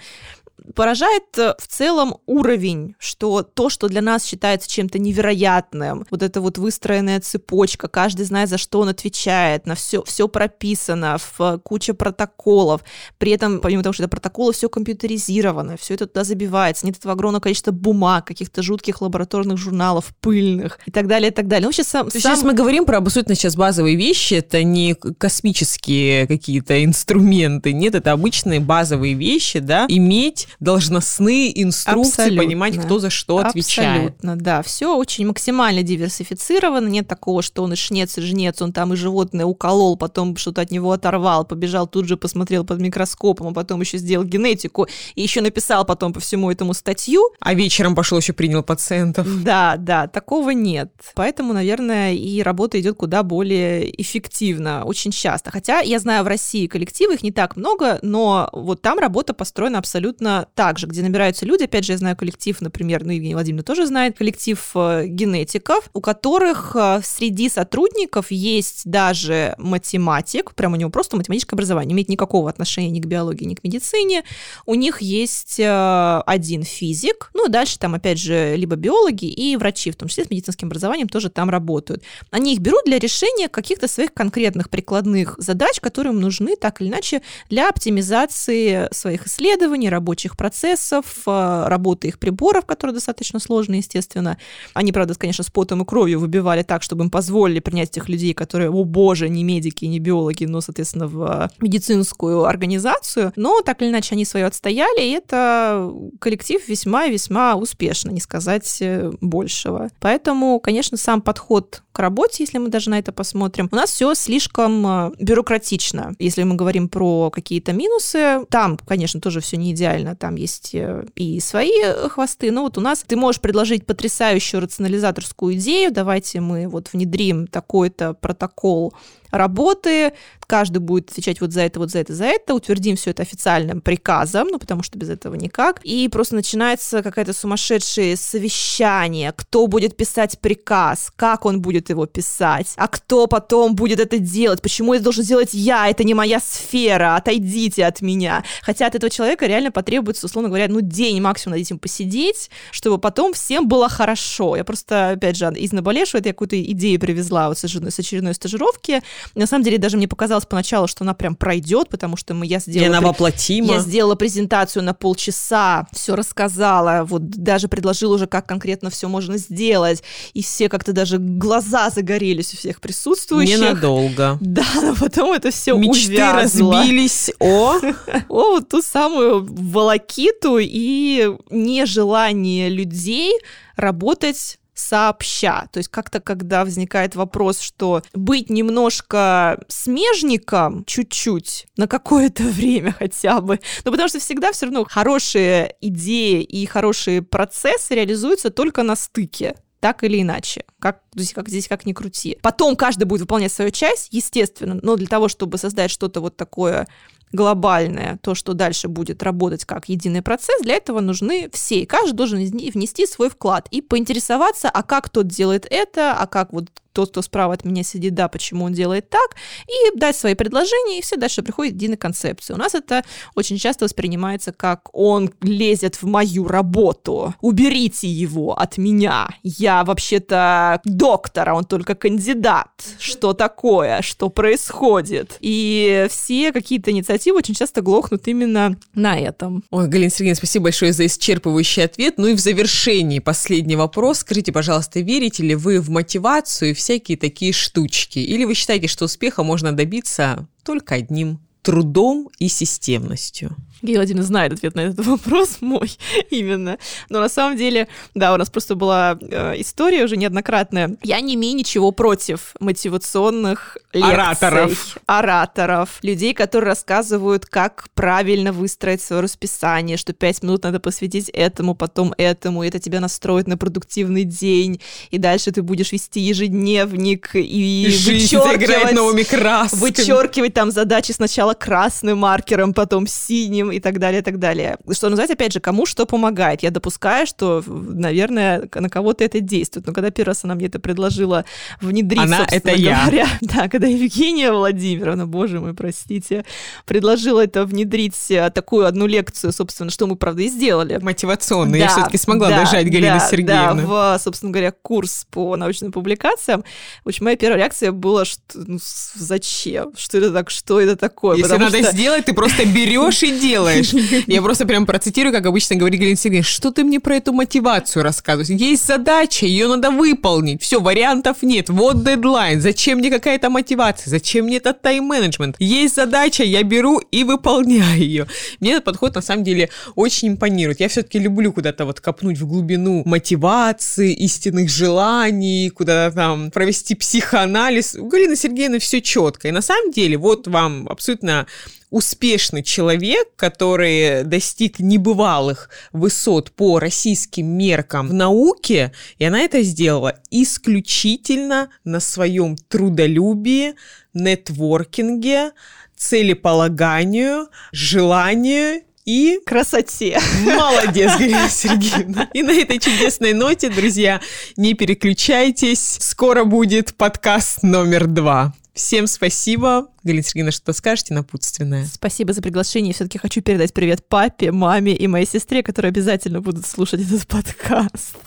поражает 0.75 1.23
э, 1.37 1.53
в 1.59 1.67
целом 1.67 2.17
уровень, 2.25 2.95
что 2.99 3.43
то, 3.43 3.69
что 3.69 3.87
для 3.87 4.01
нас 4.01 4.25
считается 4.25 4.69
чем-то 4.69 4.99
невероятным, 4.99 6.05
вот 6.09 6.23
эта 6.23 6.41
вот 6.41 6.57
выстроенная 6.57 7.19
цепочка, 7.19 7.87
каждый 7.87 8.25
знает, 8.25 8.49
за 8.49 8.57
что 8.57 8.79
он 8.79 8.89
отвечает, 8.89 9.65
на 9.65 9.75
все, 9.75 10.03
все 10.03 10.27
прописано, 10.27 11.17
в 11.37 11.59
куча 11.59 11.93
протоколов, 11.93 12.81
при 13.17 13.31
этом, 13.31 13.59
помимо 13.59 13.83
того, 13.83 13.93
что 13.93 14.03
это 14.03 14.09
протоколы, 14.09 14.53
все 14.53 14.69
компьютеризировано, 14.69 15.77
все 15.77 15.95
это 15.95 16.07
туда 16.07 16.23
забивается, 16.23 16.85
нет 16.85 16.97
этого 16.97 17.13
огромного 17.13 17.41
количества 17.41 17.71
бумаг, 17.71 18.25
каких-то 18.25 18.61
жутких 18.61 19.01
лабораторных 19.01 19.57
журналов, 19.57 20.13
пыльных 20.21 20.79
и 20.85 20.91
так 20.91 21.07
далее, 21.07 21.31
и 21.31 21.33
так 21.33 21.47
далее. 21.47 21.67
Ну, 21.67 21.71
сейчас, 21.71 21.87
сам, 21.87 22.09
сейчас 22.09 22.43
мы 22.43 22.53
говорим 22.53 22.85
про 22.85 22.97
абсолютно 22.97 23.35
сейчас 23.35 23.55
базовые 23.55 23.95
вещи, 23.95 24.35
это 24.35 24.63
не 24.63 24.93
космические 24.93 26.27
какие-то 26.27 26.83
инструменты, 26.83 27.73
нет, 27.73 27.95
это 27.95 28.11
обычные 28.11 28.59
базовые 28.59 29.13
вещи, 29.13 29.59
да, 29.59 29.85
иметь 29.89 30.47
должностные 30.59 31.61
инструкции, 31.61 32.11
Абсолютно. 32.11 32.43
понимать, 32.43 32.77
кто 32.77 32.99
за 32.99 33.09
что 33.09 33.37
отвечает. 33.37 34.13
Абсолютно, 34.13 34.35
да. 34.35 34.61
Все 34.61 34.95
очень 34.95 35.27
максимально 35.27 35.83
диверсифицировано. 35.83 36.87
Нет 36.87 37.07
такого, 37.07 37.41
что 37.41 37.63
он 37.63 37.73
и 37.73 37.75
шнец, 37.75 38.17
и 38.17 38.21
жнец, 38.21 38.61
он 38.61 38.73
там 38.73 38.93
и 38.93 38.95
животное 38.95 39.45
уколол, 39.45 39.97
потом 39.97 40.35
что-то 40.37 40.61
от 40.61 40.71
него 40.71 40.91
оторвал, 40.91 41.45
побежал, 41.45 41.87
тут 41.87 42.07
же 42.07 42.17
посмотрел 42.17 42.63
под 42.63 42.79
микроскопом, 42.79 43.47
а 43.47 43.53
потом 43.53 43.81
еще 43.81 43.97
сделал 43.97 44.25
генетику, 44.25 44.87
и 45.15 45.21
еще 45.21 45.41
написал 45.41 45.85
потом 45.85 46.13
по 46.13 46.19
всему 46.19 46.51
этому 46.51 46.73
статью. 46.73 47.31
А 47.39 47.53
вечером 47.53 47.95
пошел 47.95 48.17
еще 48.17 48.33
принял 48.33 48.63
пациентов. 48.63 49.27
Да, 49.43 49.75
да, 49.77 50.07
такого 50.07 50.51
нет. 50.51 50.91
Поэтому, 51.15 51.53
наверное, 51.53 52.13
и 52.13 52.41
работа 52.41 52.79
идет 52.79 52.97
куда 52.97 53.23
более 53.23 54.01
эффективно, 54.01 54.83
очень 54.85 55.11
часто. 55.11 55.51
Хотя 55.51 55.79
я 55.79 55.99
знаю 55.99 56.23
в 56.23 56.27
России 56.27 56.67
коллективы, 56.67 57.15
их 57.15 57.23
не 57.23 57.31
так 57.31 57.55
много, 57.55 57.99
но 58.01 58.49
вот 58.53 58.81
там 58.81 58.99
работа 58.99 59.33
построена 59.33 59.79
абсолютно 59.79 60.32
также, 60.55 60.87
где 60.87 61.01
набираются 61.01 61.45
люди, 61.45 61.63
опять 61.63 61.85
же, 61.85 61.93
я 61.93 61.97
знаю 61.97 62.15
коллектив, 62.15 62.59
например, 62.61 63.03
ну, 63.03 63.11
Евгения 63.11 63.35
Владимировна 63.35 63.63
тоже 63.63 63.85
знает, 63.85 64.17
коллектив 64.17 64.59
э, 64.75 65.05
генетиков, 65.07 65.89
у 65.93 66.01
которых 66.01 66.75
э, 66.75 67.01
среди 67.03 67.49
сотрудников 67.49 68.31
есть 68.31 68.81
даже 68.85 69.55
математик, 69.57 70.53
прям 70.55 70.73
у 70.73 70.75
него 70.75 70.89
просто 70.89 71.17
математическое 71.17 71.55
образование, 71.55 71.87
не 71.87 71.93
имеет 71.93 72.09
никакого 72.09 72.49
отношения 72.49 72.89
ни 72.89 72.99
к 72.99 73.05
биологии, 73.05 73.45
ни 73.45 73.55
к 73.55 73.63
медицине, 73.63 74.23
у 74.65 74.75
них 74.75 75.01
есть 75.01 75.59
э, 75.59 76.21
один 76.25 76.63
физик, 76.63 77.29
ну, 77.33 77.47
дальше 77.47 77.79
там, 77.79 77.95
опять 77.95 78.19
же, 78.19 78.55
либо 78.55 78.75
биологи 78.75 79.25
и 79.25 79.55
врачи, 79.57 79.91
в 79.91 79.95
том 79.95 80.07
числе 80.07 80.25
с 80.25 80.29
медицинским 80.29 80.67
образованием, 80.67 81.09
тоже 81.09 81.29
там 81.29 81.49
работают. 81.49 82.03
Они 82.31 82.53
их 82.53 82.59
берут 82.59 82.83
для 82.85 82.99
решения 82.99 83.47
каких-то 83.49 83.87
своих 83.87 84.13
конкретных 84.13 84.69
прикладных 84.69 85.35
задач, 85.37 85.79
которые 85.79 86.13
им 86.13 86.21
нужны 86.21 86.55
так 86.55 86.81
или 86.81 86.89
иначе 86.89 87.21
для 87.49 87.69
оптимизации 87.69 88.87
своих 88.91 89.27
исследований, 89.27 89.89
рабочих 89.89 90.22
рабочих 90.23 90.37
процессов, 90.37 91.05
э, 91.25 91.65
работы 91.67 92.07
их 92.07 92.19
приборов, 92.19 92.65
которые 92.65 92.93
достаточно 92.93 93.39
сложные, 93.39 93.79
естественно. 93.79 94.37
Они, 94.73 94.91
правда, 94.91 95.15
конечно, 95.15 95.43
с 95.43 95.49
потом 95.49 95.81
и 95.81 95.85
кровью 95.85 96.19
выбивали 96.19 96.63
так, 96.63 96.83
чтобы 96.83 97.03
им 97.03 97.09
позволили 97.09 97.59
принять 97.59 97.91
тех 97.91 98.09
людей, 98.09 98.33
которые, 98.33 98.69
о 98.69 98.83
боже, 98.83 99.29
не 99.29 99.43
медики, 99.43 99.85
не 99.85 99.99
биологи, 99.99 100.45
но, 100.45 100.61
соответственно, 100.61 101.07
в 101.07 101.21
э, 101.23 101.49
медицинскую 101.61 102.45
организацию. 102.45 103.33
Но 103.35 103.61
так 103.61 103.81
или 103.81 103.89
иначе 103.89 104.15
они 104.15 104.25
свое 104.25 104.45
отстояли, 104.45 105.01
и 105.01 105.11
это 105.11 105.91
коллектив 106.19 106.67
весьма 106.67 107.05
и 107.05 107.11
весьма 107.11 107.55
успешно, 107.55 108.11
не 108.11 108.21
сказать 108.21 108.77
э, 108.81 109.11
большего. 109.21 109.89
Поэтому, 109.99 110.59
конечно, 110.59 110.97
сам 110.97 111.21
подход 111.21 111.83
к 111.91 111.99
работе, 111.99 112.43
если 112.43 112.57
мы 112.57 112.69
даже 112.69 112.89
на 112.89 112.99
это 112.99 113.11
посмотрим, 113.11 113.69
у 113.71 113.75
нас 113.75 113.91
все 113.91 114.13
слишком 114.15 115.13
бюрократично. 115.19 116.15
Если 116.19 116.43
мы 116.43 116.55
говорим 116.55 116.89
про 116.89 117.29
какие-то 117.29 117.73
минусы, 117.73 118.45
там, 118.49 118.77
конечно, 118.77 119.21
тоже 119.21 119.39
все 119.41 119.57
не 119.57 119.71
идеально 119.71 120.12
там 120.15 120.35
есть 120.35 120.73
э, 120.73 121.05
и 121.15 121.39
свои 121.39 121.71
хвосты, 122.09 122.51
но 122.51 122.63
вот 122.63 122.77
у 122.77 122.81
нас 122.81 123.03
ты 123.05 123.15
можешь 123.15 123.41
предложить 123.41 123.85
потрясающую 123.85 124.61
рационализаторскую 124.61 125.55
идею, 125.55 125.91
давайте 125.91 126.39
мы 126.39 126.67
вот 126.67 126.91
внедрим 126.93 127.47
такой-то 127.47 128.13
протокол 128.13 128.93
работы, 129.33 130.13
каждый 130.45 130.77
будет 130.77 131.09
отвечать 131.09 131.41
вот 131.41 131.51
за 131.51 131.61
это, 131.61 131.79
вот 131.79 131.89
за 131.89 131.99
это, 131.99 132.13
за 132.13 132.25
это, 132.25 132.53
утвердим 132.53 132.95
все 132.95 133.09
это 133.09 133.23
официальным 133.23 133.81
приказом, 133.81 134.47
ну, 134.49 134.59
потому 134.59 134.83
что 134.83 134.99
без 134.99 135.09
этого 135.09 135.33
никак, 135.35 135.79
и 135.83 136.07
просто 136.09 136.35
начинается 136.35 137.01
какое-то 137.01 137.33
сумасшедшее 137.33 138.15
совещание, 138.15 139.33
кто 139.35 139.65
будет 139.67 139.97
писать 139.97 140.37
приказ, 140.39 141.11
как 141.15 141.45
он 141.45 141.61
будет 141.61 141.89
его 141.89 142.05
писать, 142.05 142.73
а 142.77 142.87
кто 142.87 143.25
потом 143.25 143.75
будет 143.75 143.99
это 143.99 144.19
делать, 144.19 144.61
почему 144.61 144.93
это 144.93 145.03
должен 145.03 145.23
сделать 145.23 145.53
я, 145.53 145.89
это 145.89 146.03
не 146.03 146.13
моя 146.13 146.39
сфера, 146.39 147.15
отойдите 147.15 147.85
от 147.85 148.01
меня. 148.01 148.43
Хотя 148.61 148.85
от 148.85 148.95
этого 148.95 149.09
человека 149.09 149.47
реально 149.47 149.71
потребуется, 149.71 150.27
условно 150.27 150.49
говоря, 150.49 150.67
ну, 150.67 150.81
день 150.81 151.19
максимум 151.19 151.57
над 151.57 151.65
этим 151.65 151.79
посидеть, 151.79 152.51
чтобы 152.71 152.99
потом 152.99 153.33
всем 153.33 153.67
было 153.67 153.89
хорошо. 153.89 154.55
Я 154.55 154.63
просто, 154.63 155.11
опять 155.11 155.35
же, 155.35 155.51
из 155.55 155.71
наболевшего, 155.71 156.19
это 156.19 156.29
я 156.29 156.33
какую-то 156.33 156.61
идею 156.61 156.99
привезла 156.99 157.47
вот 157.47 157.57
с 157.57 157.63
очередной 157.63 158.33
стажировки, 158.33 159.01
на 159.35 159.47
самом 159.47 159.63
деле, 159.63 159.77
даже 159.77 159.97
мне 159.97 160.07
показалось 160.07 160.45
поначалу, 160.45 160.87
что 160.87 161.03
она 161.03 161.13
прям 161.13 161.35
пройдет, 161.35 161.89
потому 161.89 162.17
что 162.17 162.33
мы, 162.33 162.45
я 162.45 162.59
сделала... 162.59 162.85
И 162.85 162.89
она 162.89 163.01
воплотима. 163.01 163.73
Я 163.73 163.79
сделала 163.79 164.15
презентацию 164.15 164.83
на 164.83 164.93
полчаса, 164.93 165.87
все 165.91 166.15
рассказала, 166.15 167.03
вот 167.03 167.29
даже 167.29 167.67
предложила 167.67 168.15
уже, 168.15 168.27
как 168.27 168.45
конкретно 168.45 168.89
все 168.89 169.07
можно 169.07 169.37
сделать, 169.37 170.03
и 170.33 170.41
все 170.41 170.69
как-то 170.69 170.93
даже 170.93 171.17
глаза 171.17 171.89
загорелись 171.89 172.53
у 172.53 172.57
всех 172.57 172.81
присутствующих. 172.81 173.59
Ненадолго. 173.59 174.37
Да, 174.41 174.65
но 174.81 174.95
потом 174.95 175.33
это 175.33 175.51
все 175.51 175.75
Мечты 175.77 176.13
увязло. 176.13 176.73
разбились 176.73 177.31
о... 177.39 177.75
О, 178.29 178.51
вот 178.53 178.69
ту 178.69 178.81
самую 178.81 179.45
волокиту 179.45 180.57
и 180.59 181.35
нежелание 181.49 182.69
людей 182.69 183.33
работать 183.75 184.59
сообща. 184.73 185.67
То 185.71 185.77
есть 185.77 185.89
как-то, 185.89 186.19
когда 186.19 186.63
возникает 186.63 187.15
вопрос, 187.15 187.59
что 187.59 188.01
быть 188.13 188.49
немножко 188.49 189.59
смежником 189.67 190.83
чуть-чуть, 190.85 191.67
на 191.77 191.87
какое-то 191.87 192.43
время 192.49 192.95
хотя 192.97 193.41
бы, 193.41 193.59
ну 193.85 193.91
потому 193.91 194.09
что 194.09 194.19
всегда 194.19 194.51
все 194.51 194.65
равно 194.65 194.85
хорошие 194.89 195.75
идеи 195.81 196.41
и 196.41 196.65
хорошие 196.65 197.21
процессы 197.21 197.95
реализуются 197.95 198.49
только 198.49 198.83
на 198.83 198.95
стыке 198.95 199.55
так 199.83 200.05
или 200.05 200.21
иначе, 200.21 200.63
как, 200.79 201.01
здесь, 201.13 201.33
как 201.33 201.49
здесь 201.49 201.67
как 201.67 201.85
ни 201.85 201.91
крути. 201.91 202.37
Потом 202.41 202.77
каждый 202.77 203.03
будет 203.03 203.19
выполнять 203.19 203.51
свою 203.51 203.69
часть, 203.69 204.07
естественно, 204.11 204.79
но 204.81 204.95
для 204.95 205.07
того, 205.07 205.27
чтобы 205.27 205.57
создать 205.57 205.91
что-то 205.91 206.21
вот 206.21 206.37
такое 206.37 206.87
глобальное, 207.33 208.19
то, 208.21 208.35
что 208.35 208.53
дальше 208.53 208.87
будет 208.87 209.21
работать 209.23 209.65
как 209.65 209.89
единый 209.89 210.21
процесс, 210.21 210.61
для 210.61 210.75
этого 210.75 211.01
нужны 211.01 211.49
все. 211.51 211.81
И 211.81 211.85
каждый 211.85 212.13
должен 212.13 212.39
внести 212.39 213.05
свой 213.05 213.29
вклад 213.29 213.67
и 213.71 213.81
поинтересоваться, 213.81 214.69
а 214.69 214.83
как 214.83 215.09
тот 215.09 215.27
делает 215.27 215.67
это, 215.69 216.13
а 216.13 216.27
как 216.27 216.53
вот 216.53 216.69
тот, 216.93 217.09
кто 217.09 217.21
справа 217.21 217.53
от 217.53 217.65
меня 217.65 217.83
сидит, 217.83 218.13
да, 218.13 218.27
почему 218.27 218.65
он 218.65 218.73
делает 218.73 219.09
так, 219.09 219.35
и 219.67 219.97
дать 219.97 220.15
свои 220.15 220.35
предложения, 220.35 220.99
и 220.99 221.01
все 221.01 221.17
дальше 221.17 221.41
приходит 221.41 221.73
единой 221.73 221.97
концепции. 221.97 222.53
У 222.53 222.57
нас 222.57 222.75
это 222.75 223.03
очень 223.35 223.57
часто 223.57 223.85
воспринимается 223.85 224.51
как 224.51 224.89
он 224.93 225.31
лезет 225.41 225.95
в 225.95 226.03
мою 226.03 226.47
работу, 226.47 227.33
уберите 227.41 228.07
его 228.07 228.53
от 228.53 228.77
меня, 228.77 229.27
я 229.43 229.83
вообще-то 229.83 230.81
доктор, 230.85 231.49
а 231.49 231.55
он 231.55 231.65
только 231.65 231.95
кандидат, 231.95 232.69
что 232.99 233.33
такое, 233.33 234.01
что 234.01 234.29
происходит. 234.29 235.37
И 235.39 236.07
все 236.09 236.51
какие-то 236.51 236.91
инициативы 236.91 237.37
очень 237.37 237.53
часто 237.53 237.81
глохнут 237.81 238.27
именно 238.27 238.77
на 238.93 239.19
этом. 239.19 239.63
Ой, 239.71 239.87
Галина 239.87 240.09
Сергеевна, 240.09 240.35
спасибо 240.35 240.63
большое 240.63 240.93
за 240.93 241.05
исчерпывающий 241.05 241.83
ответ. 241.83 242.15
Ну 242.17 242.27
и 242.27 242.33
в 242.33 242.39
завершении 242.39 243.19
последний 243.19 243.75
вопрос. 243.75 244.19
Скажите, 244.19 244.51
пожалуйста, 244.51 244.99
верите 244.99 245.43
ли 245.43 245.55
вы 245.55 245.79
в 245.79 245.89
мотивацию 245.89 246.71
и 246.71 246.73
в 246.73 246.79
всякие 246.83 247.17
такие 247.17 247.53
штучки? 247.53 248.19
Или 248.19 248.43
вы 248.43 248.53
считаете, 248.53 248.87
что 248.87 249.05
успеха 249.05 249.43
можно 249.43 249.71
добиться 249.71 250.47
только 250.63 250.95
одним 250.95 251.39
трудом 251.61 252.29
и 252.39 252.49
системностью? 252.49 253.55
Гея 253.83 253.97
Владимировна 253.97 254.25
знает 254.25 254.53
ответ 254.53 254.75
на 254.75 254.79
этот 254.81 255.05
вопрос 255.05 255.57
мой 255.61 255.91
именно. 256.29 256.77
Но 257.09 257.19
на 257.19 257.29
самом 257.29 257.57
деле, 257.57 257.87
да, 258.15 258.33
у 258.33 258.37
нас 258.37 258.49
просто 258.49 258.75
была 258.75 259.17
э, 259.21 259.55
история 259.57 260.05
уже 260.05 260.17
неоднократная. 260.17 260.95
Я 261.03 261.19
не 261.19 261.35
имею 261.35 261.55
ничего 261.55 261.91
против 261.91 262.55
мотивационных 262.59 263.77
лекций, 263.91 264.13
ораторов. 264.13 264.97
ораторов, 265.05 265.99
людей, 266.01 266.33
которые 266.33 266.69
рассказывают, 266.69 267.45
как 267.45 267.85
правильно 267.93 268.53
выстроить 268.53 269.01
свое 269.01 269.21
расписание, 269.21 269.97
что 269.97 270.13
пять 270.13 270.41
минут 270.43 270.63
надо 270.63 270.79
посвятить 270.79 271.29
этому, 271.29 271.75
потом 271.75 272.13
этому, 272.17 272.63
и 272.63 272.67
это 272.67 272.79
тебя 272.79 273.01
настроит 273.01 273.47
на 273.47 273.57
продуктивный 273.57 274.23
день, 274.23 274.81
и 275.11 275.17
дальше 275.17 275.51
ты 275.51 275.61
будешь 275.61 275.91
вести 275.91 276.21
ежедневник 276.21 277.31
и 277.33 277.87
Жизнь 277.89 278.37
вычеркивать, 278.37 278.93
новыми 278.93 279.23
красками. 279.23 279.81
вычеркивать 279.81 280.53
там 280.53 280.71
задачи 280.71 281.11
сначала 281.11 281.53
красным 281.53 282.19
маркером, 282.19 282.73
потом 282.73 283.07
синим, 283.07 283.72
и 283.75 283.79
так 283.79 283.99
далее, 283.99 284.21
и 284.21 284.23
так 284.23 284.39
далее. 284.39 284.77
Что 284.91 285.09
называется, 285.09 285.33
опять 285.33 285.53
же, 285.53 285.59
кому 285.59 285.85
что 285.85 286.05
помогает. 286.05 286.63
Я 286.63 286.71
допускаю, 286.71 287.27
что, 287.27 287.63
наверное, 287.67 288.69
на 288.73 288.89
кого-то 288.89 289.23
это 289.23 289.39
действует. 289.39 289.87
Но 289.87 289.93
когда 289.93 290.11
первый 290.11 290.29
раз 290.29 290.43
она 290.43 290.55
мне 290.55 290.67
это 290.67 290.79
предложила 290.79 291.45
внедрить, 291.81 292.21
она 292.21 292.45
это 292.49 292.71
я. 292.71 293.01
говоря, 293.01 293.27
да, 293.41 293.67
когда 293.69 293.87
Евгения 293.87 294.51
Владимировна, 294.51 295.27
боже 295.27 295.59
мой, 295.59 295.73
простите, 295.73 296.45
предложила 296.85 297.43
это 297.43 297.65
внедрить 297.65 298.15
э, 298.29 298.49
такую 298.49 298.85
одну 298.85 299.07
лекцию, 299.07 299.51
собственно, 299.51 299.89
что 299.89 300.07
мы, 300.07 300.15
правда, 300.15 300.43
и 300.43 300.47
сделали. 300.47 300.99
Мотивационную. 301.01 301.79
Да, 301.79 301.85
я 301.85 301.87
все-таки 301.89 302.17
смогла 302.17 302.49
да, 302.49 302.59
дожать 302.59 302.89
Галина 302.89 303.19
да, 303.19 303.27
Сергеевна. 303.27 303.81
Да, 303.81 304.17
в, 304.17 304.19
собственно 304.21 304.51
говоря, 304.51 304.71
курс 304.71 305.25
по 305.31 305.55
научным 305.55 305.91
публикациям. 305.91 306.63
В 307.03 307.09
общем, 307.09 307.25
моя 307.25 307.37
первая 307.37 307.59
реакция 307.59 307.91
была, 307.91 308.25
что 308.25 308.41
ну, 308.55 308.79
зачем? 309.15 309.93
Что 309.95 310.17
это 310.17 310.31
так? 310.31 310.49
Что 310.49 310.79
это 310.79 310.95
такое? 310.95 311.37
Если 311.37 311.49
Потому 311.49 311.65
надо 311.65 311.83
что... 311.83 311.91
сделать, 311.91 312.25
ты 312.25 312.33
просто 312.33 312.65
берешь 312.65 313.23
и 313.23 313.37
делаешь. 313.63 314.23
Я 314.27 314.41
просто 314.41 314.65
прям 314.65 314.85
процитирую, 314.85 315.33
как 315.33 315.45
обычно 315.45 315.75
говорит 315.75 315.99
Галина 315.99 316.17
Сергеевна, 316.17 316.43
что 316.43 316.71
ты 316.71 316.83
мне 316.83 316.99
про 316.99 317.15
эту 317.15 317.33
мотивацию 317.33 318.03
рассказываешь? 318.03 318.49
Есть 318.49 318.85
задача, 318.85 319.45
ее 319.45 319.67
надо 319.67 319.91
выполнить. 319.91 320.61
Все, 320.61 320.79
вариантов 320.79 321.37
нет. 321.41 321.69
Вот 321.69 322.03
дедлайн. 322.03 322.61
Зачем 322.61 322.99
мне 322.99 323.09
какая-то 323.09 323.49
мотивация? 323.49 324.09
Зачем 324.09 324.45
мне 324.45 324.57
этот 324.57 324.81
тайм-менеджмент? 324.81 325.55
Есть 325.59 325.95
задача, 325.95 326.43
я 326.43 326.63
беру 326.63 326.99
и 326.99 327.23
выполняю 327.23 327.99
ее. 327.99 328.27
Мне 328.59 328.73
этот 328.73 328.85
подход 328.85 329.15
на 329.15 329.21
самом 329.21 329.43
деле 329.43 329.69
очень 329.95 330.29
импонирует. 330.29 330.79
Я 330.79 330.87
все-таки 330.89 331.19
люблю 331.19 331.51
куда-то 331.53 331.85
вот 331.85 331.99
копнуть 331.99 332.37
в 332.37 332.47
глубину 332.47 333.03
мотивации, 333.05 334.13
истинных 334.13 334.69
желаний, 334.69 335.69
куда-то 335.69 336.15
там 336.15 336.51
провести 336.51 336.95
психоанализ. 336.95 337.95
У 337.95 338.07
Галины 338.07 338.35
Сергеевны 338.35 338.79
все 338.79 339.01
четко. 339.01 339.47
И 339.47 339.51
на 339.51 339.61
самом 339.61 339.91
деле 339.91 340.17
вот 340.17 340.47
вам 340.47 340.87
абсолютно 340.89 341.47
успешный 341.93 342.63
человек, 342.63 343.27
который 343.35 344.23
достиг 344.23 344.79
небывалых 344.79 345.69
высот 345.91 346.51
по 346.51 346.79
российским 346.79 347.45
меркам 347.45 348.07
в 348.07 348.13
науке, 348.13 348.91
и 349.19 349.25
она 349.25 349.41
это 349.41 349.61
сделала 349.61 350.15
исключительно 350.31 351.69
на 351.83 351.99
своем 351.99 352.57
трудолюбии, 352.57 353.75
нетворкинге, 354.15 355.51
целеполаганию, 355.95 357.49
желанию 357.71 358.81
и 359.05 359.39
красоте. 359.45 360.19
Молодец, 360.43 361.15
Галина 361.19 361.49
Сергеевна. 361.49 362.27
И 362.33 362.41
на 362.41 362.53
этой 362.53 362.79
чудесной 362.79 363.33
ноте, 363.33 363.69
друзья, 363.69 364.19
не 364.57 364.73
переключайтесь. 364.73 365.97
Скоро 365.99 366.43
будет 366.43 366.95
подкаст 366.95 367.61
номер 367.61 368.07
два. 368.07 368.51
Всем 368.73 369.05
спасибо. 369.05 369.87
Галина 370.03 370.23
Сергеевна, 370.23 370.51
что 370.51 370.73
скажете 370.73 371.13
напутственное? 371.13 371.85
Спасибо 371.85 372.33
за 372.33 372.41
приглашение. 372.41 372.93
Все-таки 372.93 373.19
хочу 373.19 373.41
передать 373.41 373.71
привет 373.71 374.07
папе, 374.07 374.51
маме 374.51 374.95
и 374.95 375.05
моей 375.05 375.27
сестре, 375.27 375.61
которые 375.61 375.89
обязательно 375.89 376.41
будут 376.41 376.65
слушать 376.65 377.01
этот 377.01 377.27
подкаст. 377.27 378.17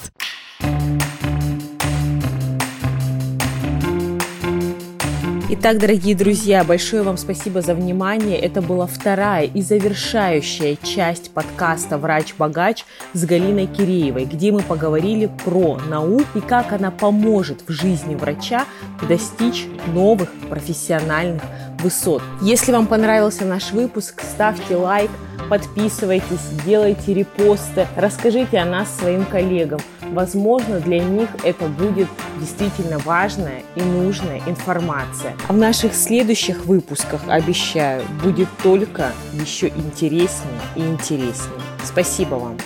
Итак, 5.49 5.79
дорогие 5.79 6.17
друзья, 6.17 6.65
большое 6.65 7.05
вам 7.05 7.17
спасибо 7.17 7.63
за 7.63 7.77
внимание. 7.77 8.37
Это 8.37 8.61
была 8.61 8.89
вторая 8.89 9.45
и 9.45 9.63
завершающая 9.63 10.77
часть 10.83 11.31
подкаста 11.31 11.99
«Врач-богач» 11.99 12.85
с 13.13 13.25
Галиной 13.25 13.69
Киреевой, 13.69 14.25
где 14.25 14.51
мы 14.51 14.63
поговорили 14.63 15.31
про 15.45 15.79
науку 15.89 16.25
и 16.35 16.41
как 16.41 16.73
она 16.73 16.91
поможет 16.91 17.63
в 17.69 17.71
жизни 17.71 18.17
врача 18.17 18.65
достичь 19.09 19.67
новых 19.95 20.33
профессиональных 20.51 21.43
высот. 21.79 22.23
Если 22.43 22.73
вам 22.73 22.89
понравился 22.89 23.45
наш 23.45 23.71
выпуск, 23.71 24.23
ставьте 24.29 24.75
лайк, 24.75 25.13
подписывайтесь, 25.49 26.45
делайте 26.65 27.15
репосты, 27.15 27.87
расскажите 27.95 28.59
о 28.59 28.65
нас 28.65 28.89
своим 28.99 29.25
коллегам. 29.25 29.79
Возможно, 30.12 30.81
для 30.81 31.01
них 31.01 31.29
это 31.42 31.66
будет 31.66 32.09
действительно 32.38 32.99
важная 32.99 33.62
и 33.75 33.83
нужная 33.83 34.40
информация. 34.47 35.35
А 35.49 35.53
в 35.53 35.57
наших 35.57 35.95
следующих 35.95 36.64
выпусках, 36.66 37.23
обещаю, 37.29 38.03
будет 38.23 38.49
только 38.62 39.12
еще 39.33 39.69
интереснее 39.69 40.61
и 40.75 40.81
интереснее. 40.81 41.61
Спасибо 41.85 42.35
вам! 42.37 42.57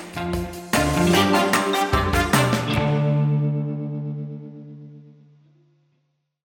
thank 1.00 1.44
you 1.44 1.49